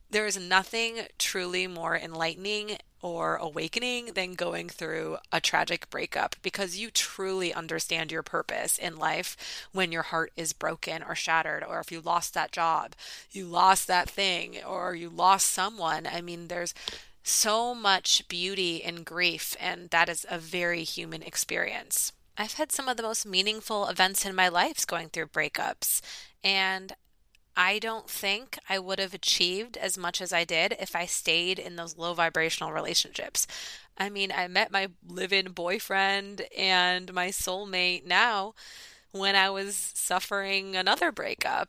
there 0.09 0.25
is 0.25 0.37
nothing 0.37 1.01
truly 1.17 1.67
more 1.67 1.95
enlightening 1.95 2.77
or 3.01 3.37
awakening 3.37 4.07
than 4.13 4.33
going 4.33 4.67
through 4.67 5.17
a 5.31 5.39
tragic 5.39 5.89
breakup 5.89 6.35
because 6.41 6.77
you 6.77 6.91
truly 6.91 7.53
understand 7.53 8.11
your 8.11 8.23
purpose 8.23 8.77
in 8.77 8.97
life 8.97 9.37
when 9.71 9.91
your 9.91 10.03
heart 10.03 10.31
is 10.35 10.51
broken 10.51 11.01
or 11.03 11.15
shattered, 11.15 11.63
or 11.63 11.79
if 11.79 11.91
you 11.91 12.01
lost 12.01 12.33
that 12.33 12.51
job, 12.51 12.93
you 13.31 13.45
lost 13.45 13.87
that 13.87 14.09
thing, 14.09 14.57
or 14.67 14.95
you 14.95 15.09
lost 15.09 15.47
someone. 15.47 16.05
I 16.05 16.21
mean, 16.21 16.47
there's 16.47 16.73
so 17.23 17.73
much 17.73 18.27
beauty 18.27 18.77
in 18.77 19.03
grief, 19.03 19.55
and 19.59 19.89
that 19.91 20.09
is 20.09 20.25
a 20.29 20.37
very 20.37 20.83
human 20.83 21.21
experience. 21.23 22.11
I've 22.37 22.53
had 22.53 22.71
some 22.71 22.87
of 22.87 22.97
the 22.97 23.03
most 23.03 23.25
meaningful 23.25 23.87
events 23.87 24.25
in 24.25 24.35
my 24.35 24.47
life 24.47 24.87
going 24.87 25.09
through 25.09 25.27
breakups, 25.27 26.01
and 26.43 26.93
I 27.61 27.77
don't 27.77 28.09
think 28.09 28.57
I 28.69 28.79
would 28.79 28.99
have 28.99 29.13
achieved 29.13 29.75
as 29.75 29.97
much 29.97 30.21
as 30.21 30.31
I 30.31 30.45
did 30.45 30.77
if 30.79 30.95
I 30.95 31.05
stayed 31.05 31.59
in 31.59 31.75
those 31.75 31.97
low 31.97 32.13
vibrational 32.13 32.71
relationships. 32.71 33.45
I 33.97 34.09
mean, 34.09 34.31
I 34.31 34.47
met 34.47 34.71
my 34.71 34.87
live 35.05 35.33
in 35.33 35.51
boyfriend 35.51 36.43
and 36.57 37.13
my 37.13 37.27
soulmate 37.27 38.05
now 38.05 38.53
when 39.11 39.35
I 39.35 39.49
was 39.49 39.91
suffering 39.93 40.77
another 40.77 41.11
breakup. 41.11 41.67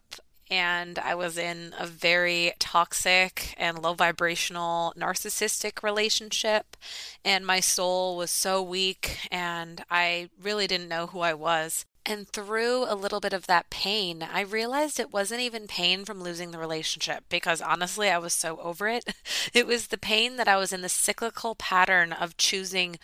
And 0.48 0.96
I 0.96 1.16
was 1.16 1.36
in 1.36 1.74
a 1.76 1.86
very 1.86 2.52
toxic 2.60 3.52
and 3.56 3.82
low 3.82 3.94
vibrational 3.94 4.94
narcissistic 4.96 5.82
relationship. 5.82 6.76
And 7.24 7.44
my 7.44 7.58
soul 7.58 8.16
was 8.16 8.30
so 8.30 8.62
weak, 8.62 9.26
and 9.32 9.84
I 9.90 10.30
really 10.40 10.68
didn't 10.68 10.88
know 10.88 11.08
who 11.08 11.18
I 11.20 11.34
was. 11.34 11.84
And 12.06 12.26
through 12.28 12.84
a 12.88 12.94
little 12.94 13.20
bit 13.20 13.32
of 13.32 13.46
that 13.46 13.70
pain, 13.70 14.22
I 14.22 14.40
realized 14.40 14.98
it 14.98 15.12
wasn't 15.12 15.42
even 15.42 15.66
pain 15.66 16.04
from 16.04 16.22
losing 16.22 16.50
the 16.50 16.58
relationship 16.58 17.24
because 17.28 17.60
honestly, 17.60 18.08
I 18.08 18.18
was 18.18 18.32
so 18.34 18.58
over 18.58 18.88
it. 18.88 19.04
It 19.54 19.66
was 19.66 19.88
the 19.88 19.98
pain 19.98 20.36
that 20.36 20.48
I 20.48 20.56
was 20.56 20.72
in 20.72 20.82
the 20.82 20.88
cyclical 20.88 21.54
pattern 21.54 22.12
of 22.12 22.36
choosing 22.36 22.98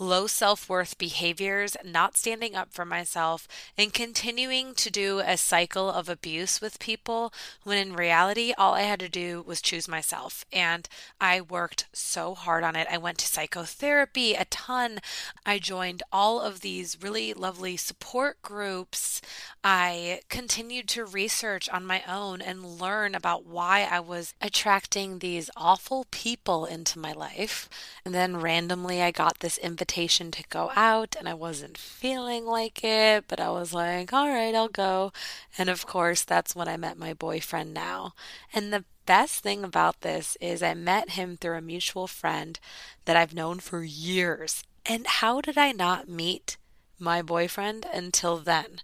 low 0.00 0.26
self 0.26 0.68
worth 0.68 0.96
behaviors, 0.96 1.76
not 1.84 2.16
standing 2.16 2.56
up 2.56 2.72
for 2.72 2.84
myself, 2.84 3.46
and 3.76 3.92
continuing 3.92 4.74
to 4.74 4.90
do 4.90 5.20
a 5.20 5.36
cycle 5.36 5.90
of 5.90 6.08
abuse 6.08 6.60
with 6.60 6.78
people 6.78 7.32
when 7.62 7.76
in 7.76 7.94
reality, 7.94 8.54
all 8.56 8.74
I 8.74 8.82
had 8.82 9.00
to 9.00 9.08
do 9.08 9.44
was 9.46 9.60
choose 9.60 9.86
myself. 9.86 10.44
And 10.52 10.88
I 11.20 11.40
worked 11.42 11.86
so 11.92 12.34
hard 12.34 12.64
on 12.64 12.76
it. 12.76 12.88
I 12.90 12.96
went 12.96 13.18
to 13.18 13.26
psychotherapy 13.26 14.34
a 14.34 14.46
ton. 14.46 15.00
I 15.44 15.58
joined 15.58 16.02
all 16.10 16.40
of 16.40 16.60
these 16.60 16.96
really 17.00 17.34
lovely 17.34 17.76
support 17.76 18.40
groups. 18.40 19.20
I 19.62 20.22
continued 20.30 20.88
to 20.88 21.04
research 21.04 21.68
on 21.68 21.84
my 21.84 22.02
own 22.08 22.40
and 22.40 22.80
learn 22.80 23.14
about 23.14 23.44
why 23.44 23.86
I 23.90 24.00
was 24.00 24.32
attracting 24.40 25.18
these 25.18 25.50
awful 25.56 26.06
people 26.10 26.64
into 26.64 26.98
my 26.98 27.12
life. 27.12 27.68
And 28.04 28.14
then 28.14 28.38
randomly, 28.38 29.02
I 29.02 29.10
got 29.10 29.40
this 29.40 29.58
invitation 29.58 29.89
invitation 29.90 30.30
to 30.30 30.44
go 30.48 30.70
out 30.76 31.16
and 31.18 31.28
I 31.28 31.34
wasn't 31.34 31.76
feeling 31.76 32.46
like 32.46 32.84
it, 32.84 33.24
but 33.26 33.40
I 33.40 33.50
was 33.50 33.72
like, 33.72 34.12
all 34.12 34.28
right, 34.28 34.54
I'll 34.54 34.68
go. 34.68 35.12
And 35.58 35.68
of 35.68 35.84
course, 35.84 36.22
that's 36.22 36.54
when 36.54 36.68
I 36.68 36.76
met 36.76 36.96
my 36.96 37.12
boyfriend 37.12 37.74
now. 37.74 38.14
And 38.54 38.72
the 38.72 38.84
best 39.04 39.42
thing 39.42 39.64
about 39.64 40.02
this 40.02 40.36
is 40.40 40.62
I 40.62 40.74
met 40.74 41.10
him 41.10 41.36
through 41.36 41.56
a 41.56 41.60
mutual 41.60 42.06
friend 42.06 42.60
that 43.04 43.16
I've 43.16 43.34
known 43.34 43.58
for 43.58 43.82
years. 43.82 44.62
And 44.86 45.08
how 45.08 45.40
did 45.40 45.58
I 45.58 45.72
not 45.72 46.08
meet 46.08 46.56
my 47.00 47.20
boyfriend 47.20 47.84
until 47.92 48.36
then? 48.36 48.80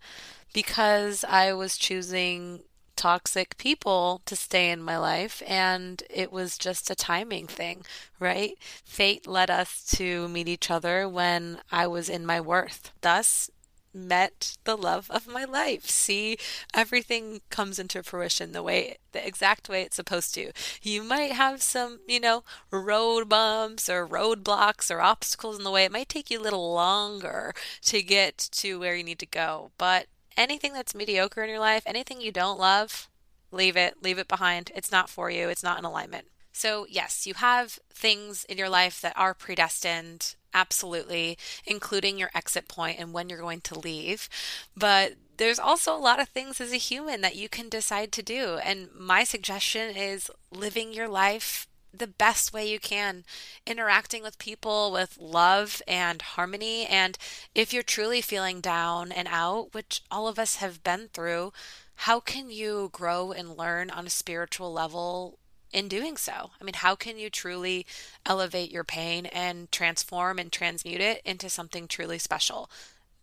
Because 0.52 1.24
I 1.28 1.52
was 1.52 1.78
choosing 1.78 2.64
toxic 2.96 3.56
people 3.58 4.22
to 4.26 4.34
stay 4.34 4.70
in 4.70 4.82
my 4.82 4.98
life, 4.98 5.42
and 5.46 6.02
it 6.10 6.32
was 6.32 6.58
just 6.58 6.90
a 6.90 6.94
timing 6.94 7.46
thing, 7.46 7.84
right? 8.18 8.56
Fate 8.84 9.26
led 9.26 9.50
us 9.50 9.84
to 9.96 10.28
meet 10.28 10.48
each 10.48 10.70
other 10.70 11.08
when 11.08 11.60
I 11.70 11.86
was 11.86 12.08
in 12.08 12.26
my 12.26 12.40
worth. 12.40 12.92
Thus, 13.02 13.50
met 13.96 14.56
the 14.64 14.76
love 14.76 15.10
of 15.10 15.26
my 15.26 15.44
life. 15.44 15.88
See, 15.88 16.36
everything 16.74 17.40
comes 17.50 17.78
into 17.78 18.02
fruition 18.02 18.52
the 18.52 18.62
way, 18.62 18.98
the 19.12 19.26
exact 19.26 19.68
way 19.68 19.82
it's 19.82 19.96
supposed 19.96 20.34
to. 20.34 20.52
You 20.82 21.02
might 21.02 21.32
have 21.32 21.62
some, 21.62 22.00
you 22.06 22.20
know, 22.20 22.44
road 22.70 23.28
bumps 23.28 23.88
or 23.88 24.06
roadblocks 24.06 24.90
or 24.90 25.00
obstacles 25.00 25.56
in 25.58 25.64
the 25.64 25.70
way. 25.70 25.84
It 25.84 25.92
might 25.92 26.08
take 26.08 26.30
you 26.30 26.38
a 26.38 26.42
little 26.42 26.72
longer 26.74 27.54
to 27.82 28.02
get 28.02 28.36
to 28.52 28.78
where 28.78 28.94
you 28.94 29.04
need 29.04 29.18
to 29.20 29.26
go, 29.26 29.70
but 29.78 30.06
anything 30.36 30.72
that's 30.72 30.94
mediocre 30.94 31.42
in 31.42 31.50
your 31.50 31.60
life, 31.60 31.82
anything 31.86 32.20
you 32.20 32.32
don't 32.32 32.58
love, 32.58 33.08
leave 33.50 33.76
it, 33.76 34.02
leave 34.02 34.18
it 34.18 34.28
behind. 34.28 34.70
It's 34.74 34.92
not 34.92 35.10
for 35.10 35.30
you, 35.30 35.48
it's 35.48 35.62
not 35.62 35.78
in 35.78 35.84
alignment. 35.84 36.26
So, 36.52 36.86
yes, 36.88 37.26
you 37.26 37.34
have 37.34 37.78
things 37.92 38.44
in 38.44 38.56
your 38.56 38.70
life 38.70 39.00
that 39.02 39.12
are 39.14 39.34
predestined, 39.34 40.36
absolutely, 40.54 41.36
including 41.66 42.18
your 42.18 42.30
exit 42.34 42.66
point 42.66 42.98
and 42.98 43.12
when 43.12 43.28
you're 43.28 43.38
going 43.38 43.60
to 43.62 43.78
leave. 43.78 44.30
But 44.74 45.16
there's 45.36 45.58
also 45.58 45.94
a 45.94 45.98
lot 45.98 46.18
of 46.18 46.30
things 46.30 46.58
as 46.60 46.72
a 46.72 46.76
human 46.76 47.20
that 47.20 47.36
you 47.36 47.50
can 47.50 47.68
decide 47.68 48.10
to 48.12 48.22
do. 48.22 48.58
And 48.64 48.88
my 48.98 49.22
suggestion 49.22 49.94
is 49.94 50.30
living 50.50 50.94
your 50.94 51.08
life 51.08 51.68
the 51.92 52.06
best 52.06 52.52
way 52.52 52.70
you 52.70 52.78
can, 52.78 53.24
interacting 53.66 54.22
with 54.22 54.38
people 54.38 54.92
with 54.92 55.18
love 55.18 55.80
and 55.86 56.20
harmony. 56.22 56.86
And 56.86 57.16
if 57.54 57.72
you're 57.72 57.82
truly 57.82 58.20
feeling 58.20 58.60
down 58.60 59.12
and 59.12 59.28
out, 59.30 59.72
which 59.72 60.02
all 60.10 60.28
of 60.28 60.38
us 60.38 60.56
have 60.56 60.84
been 60.84 61.08
through, 61.12 61.52
how 62.00 62.20
can 62.20 62.50
you 62.50 62.90
grow 62.92 63.32
and 63.32 63.56
learn 63.56 63.90
on 63.90 64.06
a 64.06 64.10
spiritual 64.10 64.72
level 64.72 65.38
in 65.72 65.88
doing 65.88 66.16
so? 66.16 66.50
I 66.60 66.64
mean, 66.64 66.74
how 66.74 66.94
can 66.94 67.18
you 67.18 67.30
truly 67.30 67.86
elevate 68.24 68.70
your 68.70 68.84
pain 68.84 69.26
and 69.26 69.70
transform 69.72 70.38
and 70.38 70.52
transmute 70.52 71.00
it 71.00 71.22
into 71.24 71.48
something 71.48 71.88
truly 71.88 72.18
special? 72.18 72.70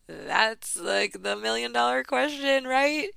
That's 0.07 0.75
like 0.75 1.23
the 1.23 1.35
million 1.35 1.71
dollar 1.71 2.03
question, 2.03 2.65
right? 2.65 3.09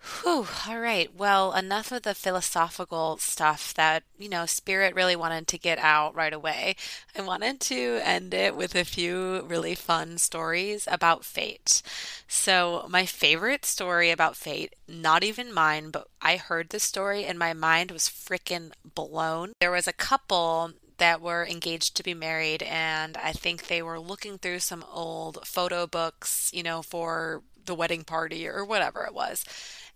Whew, 0.00 0.46
all 0.68 0.78
right. 0.78 1.12
Well, 1.14 1.52
enough 1.52 1.90
of 1.90 2.02
the 2.02 2.14
philosophical 2.14 3.16
stuff 3.18 3.74
that, 3.74 4.04
you 4.18 4.28
know, 4.28 4.46
Spirit 4.46 4.94
really 4.94 5.16
wanted 5.16 5.46
to 5.48 5.58
get 5.58 5.78
out 5.78 6.14
right 6.14 6.32
away. 6.32 6.76
I 7.16 7.22
wanted 7.22 7.60
to 7.62 8.00
end 8.04 8.32
it 8.32 8.54
with 8.56 8.74
a 8.74 8.84
few 8.84 9.42
really 9.42 9.74
fun 9.74 10.18
stories 10.18 10.86
about 10.90 11.24
fate. 11.24 11.82
So, 12.28 12.86
my 12.88 13.04
favorite 13.04 13.64
story 13.64 14.10
about 14.10 14.36
fate, 14.36 14.74
not 14.86 15.24
even 15.24 15.52
mine, 15.52 15.90
but 15.90 16.08
I 16.22 16.36
heard 16.36 16.68
the 16.70 16.80
story 16.80 17.24
and 17.24 17.38
my 17.38 17.52
mind 17.52 17.90
was 17.90 18.08
freaking 18.08 18.70
blown. 18.94 19.52
There 19.60 19.72
was 19.72 19.88
a 19.88 19.92
couple 19.92 20.72
that 20.98 21.20
were 21.20 21.46
engaged 21.46 21.94
to 21.96 22.02
be 22.02 22.14
married, 22.14 22.62
and 22.62 23.16
I 23.18 23.32
think 23.32 23.66
they 23.66 23.82
were 23.82 24.00
looking 24.00 24.38
through 24.38 24.60
some 24.60 24.84
old 24.90 25.44
photo 25.46 25.86
books, 25.86 26.50
you 26.54 26.62
know, 26.62 26.80
for 26.82 27.42
the 27.66 27.74
wedding 27.74 28.04
party 28.04 28.46
or 28.46 28.64
whatever 28.64 29.04
it 29.04 29.12
was 29.12 29.44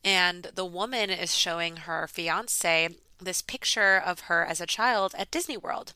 and 0.04 0.45
the 0.54 0.64
woman 0.64 1.11
is 1.11 1.37
showing 1.37 1.78
her 1.78 2.07
fiance 2.07 2.88
this 3.19 3.42
picture 3.42 3.97
of 3.99 4.21
her 4.21 4.45
as 4.45 4.61
a 4.61 4.66
child 4.66 5.14
at 5.19 5.30
Disney 5.30 5.57
World. 5.57 5.92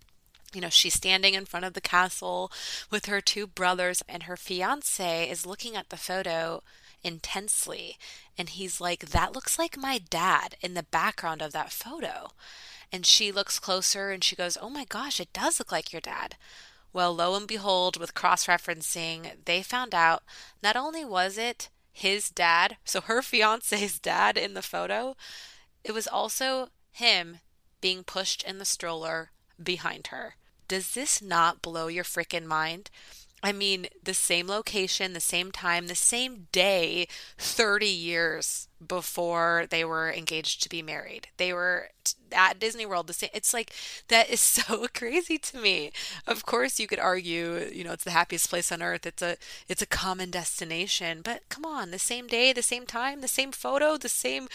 You 0.53 0.61
know, 0.61 0.71
she's 0.71 0.95
standing 0.95 1.35
in 1.35 1.47
front 1.47 1.67
of 1.67 1.75
the 1.75 1.81
castle 1.81 2.53
with 2.91 3.07
her 3.07 3.21
two 3.21 3.47
brothers, 3.47 4.03
and 4.09 4.25
her 4.25 4.37
fiance 4.37 5.29
is 5.29 5.47
looking 5.47 5.75
at 5.75 5.89
the 5.89 5.97
photo 5.97 6.63
intensely. 7.03 7.99
And 8.39 8.49
he's 8.49 8.81
like, 8.81 9.07
That 9.07 9.35
looks 9.35 9.59
like 9.59 9.77
my 9.77 9.99
dad 9.99 10.57
in 10.61 10.75
the 10.75 10.85
background 10.85 11.43
of 11.43 11.53
that 11.53 11.73
photo. 11.73 12.31
And 12.93 13.05
she 13.05 13.33
looks 13.33 13.59
closer 13.59 14.11
and 14.11 14.23
she 14.23 14.37
goes, 14.37 14.57
Oh 14.61 14.71
my 14.71 14.85
gosh, 14.85 15.19
it 15.19 15.33
does 15.33 15.59
look 15.59 15.73
like 15.73 15.93
your 15.93 16.01
dad. 16.01 16.37
Well, 16.93 17.13
lo 17.13 17.35
and 17.35 17.49
behold, 17.49 17.97
with 17.97 18.15
cross 18.15 18.47
referencing, 18.47 19.45
they 19.47 19.63
found 19.63 19.95
out 19.95 20.23
not 20.63 20.77
only 20.77 21.05
was 21.05 21.37
it 21.37 21.69
his 21.95 22.29
dad, 22.29 22.77
so 22.85 23.01
her 23.01 23.23
fiance's 23.23 23.99
dad 24.01 24.37
in 24.37 24.53
the 24.53 24.63
photo, 24.63 25.17
it 25.85 25.93
was 25.93 26.07
also 26.07 26.69
him 26.91 27.39
being 27.81 28.03
pushed 28.03 28.43
in 28.43 28.59
the 28.59 28.65
stroller 28.65 29.31
behind 29.63 30.09
her. 30.09 30.35
Does 30.67 30.93
this 30.93 31.23
not 31.23 31.63
blow 31.63 31.87
your 31.87 32.05
freaking 32.05 32.47
mind? 32.47 32.91
I 33.45 33.53
mean, 33.53 33.89
the 34.03 34.15
same 34.15 34.47
location, 34.47 35.13
the 35.13 35.21
same 35.21 35.53
time, 35.53 35.87
the 35.87 35.95
same 35.95 36.49
day, 36.51 37.07
30 37.37 37.87
years 37.87 38.69
before 38.87 39.67
they 39.69 39.85
were 39.85 40.11
engaged 40.11 40.63
to 40.63 40.71
be 40.71 40.81
married. 40.81 41.29
They 41.37 41.53
were 41.53 41.91
at 42.33 42.59
Disney 42.59 42.87
World. 42.87 43.07
The 43.07 43.13
same. 43.13 43.29
It's 43.35 43.53
like 43.53 43.71
that 44.09 44.31
is 44.31 44.41
so 44.59 44.87
crazy 44.95 45.37
to 45.37 45.59
me. 45.59 45.93
Of 46.27 46.47
course, 46.47 46.81
you 46.81 46.87
could 46.87 46.99
argue, 46.99 47.69
you 47.71 47.85
know, 47.85 47.93
it's 47.93 48.05
the 48.05 48.13
happiest 48.13 48.49
place 48.49 48.73
on 48.73 48.83
earth. 48.83 49.05
It's 49.05 49.23
a 49.23 49.37
it's 49.69 49.83
a 49.83 49.87
common 49.87 50.31
destination. 50.31 51.21
But 51.23 51.43
come 51.51 51.67
on, 51.67 51.91
the 51.91 51.99
same 51.99 52.27
day, 52.27 52.55
the 52.55 52.63
same 52.63 52.87
time, 52.87 53.21
the 53.21 53.29
same 53.29 53.53
photo, 53.53 53.99
the 53.99 54.09
same 54.09 54.49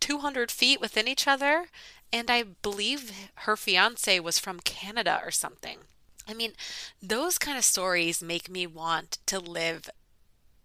200 0.00 0.50
feet 0.50 0.80
within 0.80 1.06
each 1.06 1.28
other. 1.28 1.66
And 2.12 2.28
I 2.28 2.42
believe 2.42 3.12
her 3.46 3.56
fiance 3.56 4.18
was 4.18 4.40
from 4.40 4.58
Canada 4.58 5.20
or 5.24 5.30
something. 5.30 5.78
I 6.28 6.34
mean, 6.34 6.52
those 7.02 7.38
kind 7.38 7.58
of 7.58 7.64
stories 7.64 8.22
make 8.22 8.48
me 8.48 8.66
want 8.66 9.18
to 9.26 9.38
live, 9.40 9.90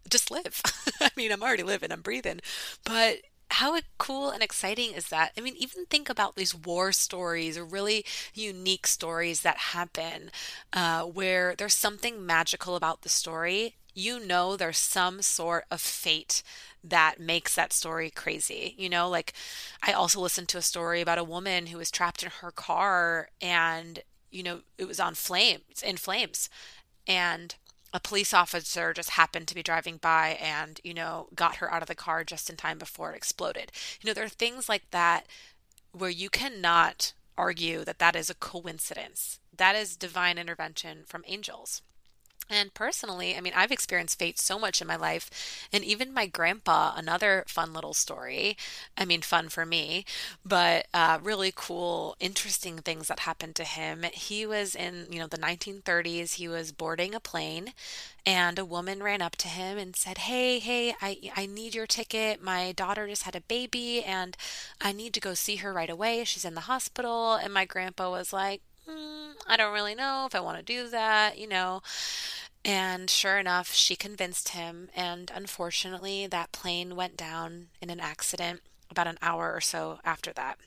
just 0.10 0.32
live. 0.32 0.62
I 1.02 1.12
mean, 1.16 1.32
I'm 1.32 1.44
already 1.44 1.64
living, 1.64 1.92
I'm 1.92 2.02
breathing, 2.02 2.40
but 2.84 3.20
how 3.52 3.80
cool 3.98 4.30
and 4.30 4.44
exciting 4.44 4.94
is 4.94 5.10
that? 5.10 5.32
I 5.38 5.42
mean, 5.42 5.56
even 5.58 5.86
think 5.86 6.10
about 6.10 6.36
these 6.36 6.56
war 6.56 6.92
stories 6.92 7.58
or 7.58 7.66
really 7.66 8.06
unique 8.34 8.88
stories 8.88 9.42
that 9.42 9.58
happen 9.58 10.32
uh, 10.74 11.04
where 11.04 11.56
there's 11.58 11.74
something 11.76 12.26
magical 12.26 12.76
about 12.76 13.04
the 13.04 13.10
story. 13.10 13.76
You 13.96 14.20
know, 14.26 14.58
there's 14.58 14.78
some 14.78 15.22
sort 15.22 15.66
of 15.72 15.82
fate 15.82 16.44
that 16.84 17.20
makes 17.20 17.56
that 17.56 17.74
story 17.74 18.10
crazy. 18.12 18.76
You 18.78 18.90
know, 18.90 19.10
like 19.10 19.34
I 19.82 19.94
also 19.94 20.20
listened 20.20 20.50
to 20.50 20.58
a 20.58 20.62
story 20.62 21.02
about 21.02 21.18
a 21.18 21.24
woman 21.24 21.68
who 21.68 21.78
was 21.78 21.90
trapped 21.92 22.24
in 22.24 22.30
her 22.42 22.52
car 22.52 23.30
and 23.42 24.02
you 24.32 24.44
know, 24.44 24.62
it 24.78 24.88
was 24.88 25.00
on 25.00 25.16
flames, 25.16 25.82
in 25.84 25.98
flames. 25.98 26.50
And 27.08 27.56
a 27.94 28.00
police 28.00 28.34
officer 28.34 28.94
just 28.94 29.12
happened 29.12 29.48
to 29.48 29.56
be 29.56 29.64
driving 29.64 29.98
by 29.98 30.38
and, 30.42 30.80
you 30.84 30.94
know, 30.94 31.28
got 31.34 31.58
her 31.58 31.72
out 31.74 31.82
of 31.82 31.88
the 31.88 31.96
car 31.96 32.24
just 32.24 32.50
in 32.50 32.58
time 32.58 32.78
before 32.78 33.14
it 33.14 33.18
exploded. 33.18 33.72
You 34.02 34.08
know, 34.08 34.14
there 34.14 34.26
are 34.26 34.30
things 34.30 34.68
like 34.68 34.92
that 34.92 35.26
where 35.94 36.10
you 36.10 36.30
cannot 36.30 37.14
argue 37.38 37.84
that 37.86 38.00
that 38.00 38.16
is 38.16 38.30
a 38.30 38.36
coincidence. 38.36 39.40
That 39.56 39.76
is 39.76 39.96
divine 39.96 40.38
intervention 40.38 41.04
from 41.06 41.24
angels. 41.28 41.82
And 42.50 42.74
personally, 42.74 43.36
I 43.36 43.42
mean, 43.42 43.52
I've 43.56 43.74
experienced 43.74 44.20
fate 44.20 44.40
so 44.40 44.58
much 44.58 44.80
in 44.80 44.88
my 44.88 44.96
life. 44.96 45.30
And 45.74 45.84
even 45.84 46.14
my 46.14 46.28
grandpa, 46.28 46.94
another 46.96 47.44
fun 47.46 47.74
little 47.74 47.94
story. 47.94 48.56
I 48.98 49.04
mean, 49.04 49.22
fun 49.22 49.50
for 49.50 49.66
me, 49.66 50.06
but 50.46 50.88
uh, 50.94 51.20
really 51.22 51.52
cool, 51.54 52.16
interesting 52.22 52.78
things 52.78 53.10
that 53.10 53.20
happened 53.22 53.56
to 53.56 53.66
him. 53.66 54.06
He 54.14 54.46
was 54.46 54.76
in, 54.76 55.08
you 55.12 55.20
know, 55.20 55.28
the 55.28 55.38
1930s. 55.38 56.36
He 56.36 56.48
was 56.48 56.72
boarding 56.72 57.14
a 57.14 57.20
plane, 57.20 57.74
and 58.26 58.58
a 58.58 58.66
woman 58.66 59.04
ran 59.04 59.22
up 59.22 59.36
to 59.38 59.48
him 59.50 59.78
and 59.78 59.96
said, 59.96 60.20
Hey, 60.20 60.60
hey, 60.60 60.96
I, 61.02 61.32
I 61.36 61.46
need 61.48 61.76
your 61.76 61.88
ticket. 61.88 62.42
My 62.42 62.72
daughter 62.72 63.08
just 63.08 63.24
had 63.24 63.36
a 63.36 63.42
baby, 63.42 64.04
and 64.04 64.38
I 64.80 64.94
need 64.94 65.14
to 65.16 65.20
go 65.20 65.34
see 65.34 65.58
her 65.58 65.74
right 65.74 65.90
away. 65.90 66.24
She's 66.24 66.46
in 66.46 66.56
the 66.56 66.62
hospital. 66.62 67.36
And 67.36 67.54
my 67.54 67.66
grandpa 67.66 68.10
was 68.10 68.32
like, 68.32 68.62
mm, 68.90 69.34
I 69.48 69.58
don't 69.58 69.74
really 69.74 69.96
know 69.96 70.26
if 70.28 70.36
I 70.36 70.40
want 70.40 70.58
to 70.58 70.64
do 70.64 70.90
that, 70.90 71.38
you 71.38 71.48
know. 71.48 71.82
And 72.66 73.10
sure 73.10 73.38
enough, 73.38 73.74
she 73.74 73.96
convinced 73.96 74.50
him. 74.50 74.90
And 74.96 75.32
unfortunately, 75.34 76.28
that 76.28 76.52
plane 76.52 76.96
went 76.96 77.16
down 77.16 77.68
in 77.82 77.90
an 77.90 78.00
accident 78.00 78.62
about 78.90 79.08
an 79.08 79.18
hour 79.22 79.54
or 79.54 79.62
so 79.62 80.00
after 80.04 80.34
that. 80.34 80.58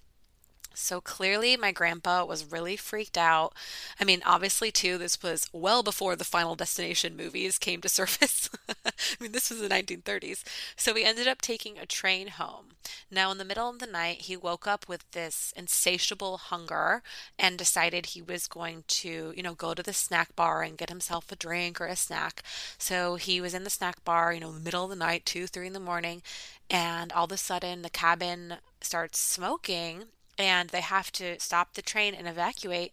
So 0.75 1.01
clearly, 1.01 1.57
my 1.57 1.73
grandpa 1.73 2.25
was 2.25 2.51
really 2.51 2.77
freaked 2.77 3.19
out. 3.19 3.55
I 4.01 4.05
mean, 4.05 4.23
obviously, 4.25 4.71
too, 4.71 4.99
this 4.99 5.23
was 5.23 5.49
well 5.53 5.83
before 5.83 6.17
the 6.17 6.25
Final 6.25 6.55
Destination 6.55 7.17
movies 7.17 7.59
came 7.59 7.81
to 7.83 7.89
surface. 7.91 8.49
I 8.85 8.93
mean, 9.21 9.33
this 9.33 9.51
was 9.51 9.61
the 9.61 9.69
1930s. 9.69 10.43
So 10.77 10.93
we 10.93 11.05
ended 11.05 11.29
up 11.29 11.43
taking 11.43 11.79
a 11.79 11.87
train 11.87 12.29
home. 12.29 12.71
Now, 13.11 13.31
in 13.31 13.39
the 13.39 13.45
middle 13.45 13.69
of 13.69 13.79
the 13.79 13.87
night, 13.87 14.23
he 14.23 14.37
woke 14.37 14.67
up 14.67 14.89
with 14.89 15.11
this 15.13 15.53
insatiable 15.57 16.39
hunger 16.39 17.03
and 17.39 17.59
decided 17.59 18.07
he 18.07 18.23
was 18.23 18.47
going 18.47 18.85
to, 18.89 19.35
you 19.37 19.43
know, 19.43 19.55
go 19.55 19.75
to 19.75 19.83
the 19.83 19.93
snack 19.93 20.35
bar 20.37 20.63
and 20.63 20.79
get 20.79 20.89
himself 20.89 21.31
a 21.31 21.37
drink 21.37 21.81
or 21.81 21.87
a 21.87 21.97
snack. 21.97 22.43
So 22.79 23.17
he 23.17 23.41
was 23.41 23.55
in 23.55 23.65
the 23.65 23.71
snack 23.71 24.05
bar, 24.05 24.33
you 24.33 24.41
know, 24.41 24.49
in 24.49 24.55
the 24.55 24.61
middle 24.61 24.85
of 24.85 24.91
the 24.91 24.97
night, 24.97 25.27
two, 25.27 25.47
three 25.47 25.67
in 25.67 25.73
the 25.73 25.81
morning, 25.81 26.23
and 26.71 27.13
all 27.13 27.25
of 27.25 27.33
a 27.33 27.37
sudden 27.37 27.83
the 27.83 27.91
cabin 27.91 28.57
starts 28.81 29.19
smoking 29.19 30.05
and 30.39 30.71
they 30.71 30.81
have 30.81 31.13
to 31.13 31.39
stop 31.41 31.75
the 31.75 31.83
train 31.83 32.15
and 32.15 32.27
evacuate 32.27 32.93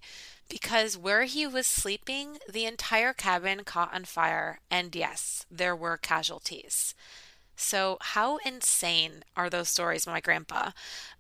because 0.50 0.97
where 0.97 1.23
he 1.23 1.45
was 1.45 1.67
sleeping, 1.67 2.38
the 2.50 2.65
entire 2.65 3.13
cabin 3.13 3.63
caught 3.63 3.93
on 3.93 4.06
fire, 4.06 4.60
and 4.71 4.95
yes, 4.95 5.45
there 5.52 5.76
were 5.76 5.97
casualties. 5.97 6.95
So, 7.60 7.97
how 8.00 8.38
insane 8.45 9.23
are 9.36 9.50
those 9.50 9.67
stories 9.69 10.06
my 10.06 10.21
grandpa? 10.21 10.71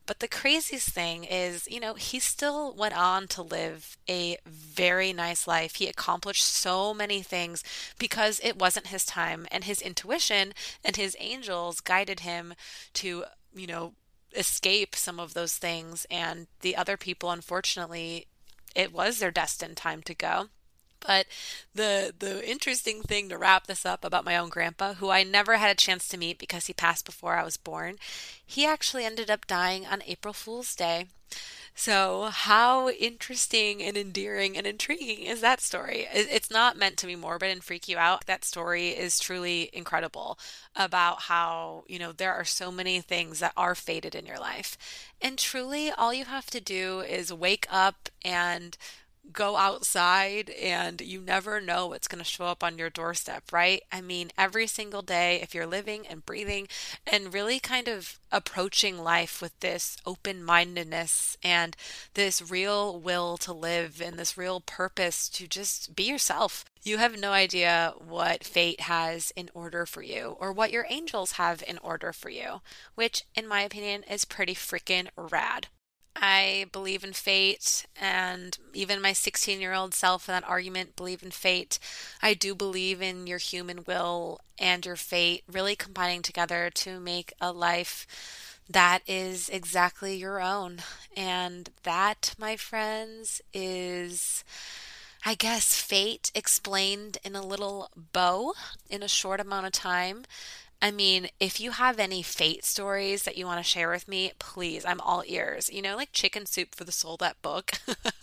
But 0.05 0.19
the 0.19 0.27
craziest 0.27 0.89
thing 0.89 1.23
is, 1.23 1.67
you 1.67 1.79
know, 1.79 1.95
he 1.95 2.19
still 2.19 2.73
went 2.73 2.95
on 2.95 3.27
to 3.29 3.41
live 3.41 3.97
a 4.07 4.37
very 4.45 5.11
nice 5.11 5.47
life. 5.47 5.75
He 5.75 5.87
accomplished 5.87 6.43
so 6.43 6.93
many 6.93 7.23
things 7.23 7.63
because 7.97 8.39
it 8.43 8.59
wasn't 8.59 8.87
his 8.87 9.03
time, 9.03 9.47
and 9.51 9.63
his 9.63 9.81
intuition 9.81 10.53
and 10.85 10.95
his 10.95 11.17
angels 11.19 11.81
guided 11.81 12.19
him 12.19 12.53
to, 12.93 13.25
you 13.53 13.67
know, 13.67 13.93
escape 14.35 14.95
some 14.95 15.19
of 15.19 15.33
those 15.33 15.55
things 15.55 16.05
and 16.11 16.47
the 16.61 16.75
other 16.75 16.97
people 16.97 17.31
unfortunately 17.31 18.27
it 18.75 18.91
was 18.91 19.19
their 19.19 19.31
destined 19.31 19.77
time 19.77 20.01
to 20.01 20.13
go 20.13 20.49
but 20.99 21.27
the 21.73 22.13
the 22.17 22.47
interesting 22.49 23.01
thing 23.01 23.29
to 23.29 23.37
wrap 23.37 23.67
this 23.67 23.85
up 23.85 24.03
about 24.03 24.25
my 24.25 24.37
own 24.37 24.49
grandpa, 24.49 24.95
who 24.95 25.09
I 25.09 25.23
never 25.23 25.57
had 25.57 25.69
a 25.71 25.75
chance 25.75 26.07
to 26.09 26.17
meet 26.17 26.39
because 26.39 26.65
he 26.65 26.73
passed 26.73 27.05
before 27.05 27.35
I 27.35 27.43
was 27.43 27.57
born, 27.57 27.97
he 28.45 28.65
actually 28.65 29.05
ended 29.05 29.29
up 29.29 29.47
dying 29.47 29.85
on 29.85 30.01
April 30.05 30.33
Fool's 30.33 30.75
Day. 30.75 31.07
So, 31.79 32.31
how 32.33 32.89
interesting 32.89 33.83
and 33.83 33.95
endearing 33.95 34.57
and 34.57 34.65
intriguing 34.65 35.25
is 35.25 35.41
that 35.41 35.61
story? 35.61 36.07
It's 36.11 36.49
not 36.49 36.75
meant 36.75 36.97
to 36.97 37.05
be 37.05 37.15
morbid 37.15 37.51
and 37.51 37.63
freak 37.63 37.87
you 37.87 37.97
out. 37.99 38.25
That 38.25 38.43
story 38.43 38.89
is 38.89 39.19
truly 39.19 39.69
incredible 39.71 40.39
about 40.75 41.21
how, 41.23 41.83
you 41.87 41.99
know, 41.99 42.11
there 42.11 42.33
are 42.33 42.45
so 42.45 42.71
many 42.71 42.99
things 42.99 43.39
that 43.41 43.53
are 43.55 43.75
fated 43.75 44.15
in 44.15 44.25
your 44.25 44.39
life. 44.39 44.75
And 45.21 45.37
truly, 45.37 45.91
all 45.91 46.11
you 46.15 46.25
have 46.25 46.47
to 46.47 46.59
do 46.59 47.01
is 47.01 47.31
wake 47.31 47.67
up 47.69 48.09
and 48.25 48.75
go 49.31 49.57
outside 49.57 50.49
and 50.51 51.01
you 51.01 51.21
never 51.21 51.59
know 51.59 51.87
what's 51.87 52.07
going 52.07 52.23
to 52.23 52.29
show 52.29 52.45
up 52.45 52.63
on 52.63 52.77
your 52.77 52.89
doorstep, 52.89 53.51
right? 53.51 53.81
I 53.91 54.01
mean, 54.01 54.31
every 54.37 54.67
single 54.67 55.01
day, 55.01 55.39
if 55.41 55.53
you're 55.53 55.65
living 55.65 56.07
and 56.07 56.25
breathing 56.25 56.67
and 57.05 57.33
really 57.33 57.59
kind 57.59 57.87
of 57.87 58.19
approaching 58.31 58.97
life 58.97 59.41
with 59.41 59.57
this 59.59 59.97
open 60.05 60.43
mindedness 60.43 61.37
and 61.43 61.75
this 62.13 62.49
real 62.49 62.99
will 62.99 63.37
to 63.37 63.53
live 63.53 64.01
and 64.01 64.17
this 64.17 64.37
real 64.37 64.61
purpose 64.61 65.29
to 65.29 65.47
just 65.47 65.95
be 65.95 66.03
yourself, 66.03 66.65
you 66.83 66.97
have 66.97 67.19
no 67.19 67.31
idea 67.31 67.93
what 67.99 68.43
fate 68.43 68.81
has 68.81 69.31
in 69.35 69.49
order 69.53 69.85
for 69.85 70.01
you 70.01 70.37
or 70.39 70.51
what 70.51 70.71
your 70.71 70.85
angels 70.89 71.33
have 71.33 71.63
in 71.67 71.77
order 71.79 72.13
for 72.13 72.29
you, 72.29 72.61
which, 72.95 73.23
in 73.35 73.47
my 73.47 73.61
opinion, 73.61 74.03
is 74.03 74.25
pretty 74.25 74.55
freaking 74.55 75.07
rad. 75.15 75.67
I 76.19 76.65
believe 76.71 77.03
in 77.03 77.13
fate, 77.13 77.85
and 77.99 78.57
even 78.73 79.01
my 79.01 79.13
16 79.13 79.61
year 79.61 79.73
old 79.73 79.93
self 79.93 80.27
in 80.27 80.33
that 80.33 80.47
argument 80.47 80.95
believe 80.95 81.23
in 81.23 81.31
fate. 81.31 81.79
I 82.21 82.33
do 82.33 82.55
believe 82.55 83.01
in 83.01 83.27
your 83.27 83.37
human 83.37 83.83
will 83.85 84.41
and 84.57 84.85
your 84.85 84.95
fate 84.95 85.43
really 85.51 85.75
combining 85.75 86.21
together 86.21 86.69
to 86.71 86.99
make 86.99 87.33
a 87.39 87.51
life 87.51 88.59
that 88.69 89.01
is 89.07 89.49
exactly 89.49 90.15
your 90.15 90.41
own. 90.41 90.79
And 91.15 91.69
that, 91.83 92.35
my 92.37 92.55
friends, 92.57 93.41
is. 93.53 94.43
I 95.25 95.33
guess 95.33 95.75
fate 95.75 96.31
explained 96.35 97.17
in 97.23 97.35
a 97.35 97.45
little 97.45 97.89
bow 98.13 98.53
in 98.89 99.03
a 99.03 99.09
short 99.09 99.41
amount 99.41 99.65
of 99.65 99.73
time. 99.73 100.23
I 100.81 100.91
mean, 100.91 101.29
if 101.39 101.59
you 101.59 101.71
have 101.71 101.99
any 101.99 102.21
fate 102.21 102.63
stories 102.63 103.23
that 103.23 103.35
you 103.35 103.45
want 103.47 103.59
to 103.59 103.67
share 103.69 103.89
with 103.89 104.07
me, 104.07 104.31
please, 104.37 104.85
I'm 104.85 105.01
all 105.01 105.23
ears. 105.25 105.69
You 105.71 105.81
know, 105.81 105.95
like 105.95 106.11
Chicken 106.11 106.45
Soup 106.45 106.75
for 106.75 106.83
the 106.83 106.91
Soul, 106.91 107.17
that 107.17 107.41
book. 107.41 107.71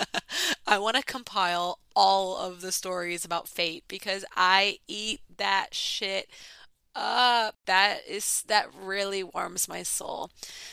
I 0.66 0.78
want 0.78 0.96
to 0.96 1.02
compile 1.02 1.80
all 1.96 2.36
of 2.36 2.60
the 2.60 2.70
stories 2.70 3.24
about 3.24 3.48
fate 3.48 3.84
because 3.88 4.24
I 4.36 4.78
eat 4.86 5.20
that 5.36 5.74
shit 5.74 6.28
up. 6.94 7.56
That 7.66 8.00
is, 8.08 8.44
that 8.46 8.68
really 8.72 9.24
warms 9.24 9.68
my 9.68 9.82
soul. 9.82 10.30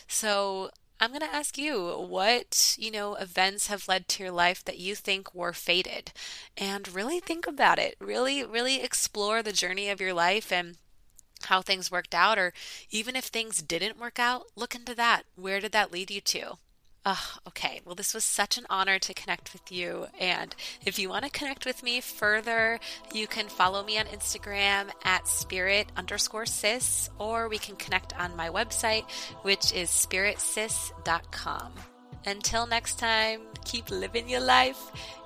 So, 0.08 0.70
I'm 1.00 1.10
going 1.10 1.22
to 1.22 1.34
ask 1.36 1.58
you 1.58 2.06
what, 2.08 2.76
you 2.78 2.92
know, 2.92 3.16
events 3.16 3.68
have 3.68 3.88
led 3.88 4.08
to 4.10 4.24
your 4.24 4.32
life 4.32 4.64
that 4.66 4.78
you 4.78 4.94
think 4.94 5.34
were 5.34 5.52
fated 5.52 6.12
and 6.56 6.88
really 6.94 7.20
think 7.20 7.48
about 7.48 7.80
it. 7.80 7.96
Really, 8.00 8.44
really 8.44 8.84
explore 8.84 9.42
the 9.42 9.52
journey 9.52 9.90
of 9.90 10.00
your 10.00 10.14
life 10.14 10.52
and 10.52 10.78
how 11.46 11.62
things 11.62 11.92
worked 11.92 12.16
out, 12.16 12.38
or 12.38 12.54
even 12.90 13.16
if 13.16 13.26
things 13.26 13.62
didn't 13.62 14.00
work 14.00 14.20
out, 14.20 14.48
look 14.56 14.76
into 14.76 14.96
that. 14.96 15.24
Where 15.36 15.60
did 15.60 15.72
that 15.74 15.92
lead 15.92 16.12
you 16.12 16.22
to? 16.22 16.58
Oh, 17.04 17.38
okay. 17.48 17.82
Well, 17.84 17.96
this 17.96 18.14
was 18.14 18.24
such 18.24 18.60
an 18.60 18.68
honor 18.70 19.00
to 19.00 19.14
connect 19.16 19.54
with 19.54 19.72
you. 19.72 20.06
And 20.20 20.56
if 20.86 21.00
you 21.00 21.10
want 21.10 21.26
to 21.26 21.32
connect 21.32 21.66
with 21.66 21.82
me 21.82 22.00
further, 22.00 22.80
you 23.12 23.26
can 23.26 23.48
follow 23.48 23.84
me 23.84 23.98
on 23.98 24.06
Instagram 24.06 24.92
at 25.04 25.28
spirit 25.28 25.92
underscore 25.98 26.46
sis, 26.46 27.10
or 27.18 27.50
we 27.50 27.58
can 27.58 27.76
connect 27.76 28.16
on 28.20 28.36
my 28.36 28.50
website, 28.50 29.10
which 29.42 29.74
is 29.74 29.90
spiritsis.com. 29.90 31.74
Until 32.28 32.68
next 32.68 33.00
time, 33.00 33.42
keep 33.66 33.90
living 33.90 34.30
your 34.30 34.42
life, 34.42 34.78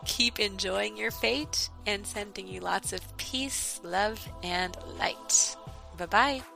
keep 0.06 0.40
enjoying 0.40 0.96
your 0.96 1.12
fate, 1.12 1.70
and 1.86 2.08
sending 2.08 2.48
you 2.48 2.62
lots 2.62 2.94
of 2.94 3.18
peace, 3.18 3.82
love, 3.84 4.26
and 4.44 4.78
light. 4.98 5.58
Bye 5.98 6.08
bye. 6.08 6.55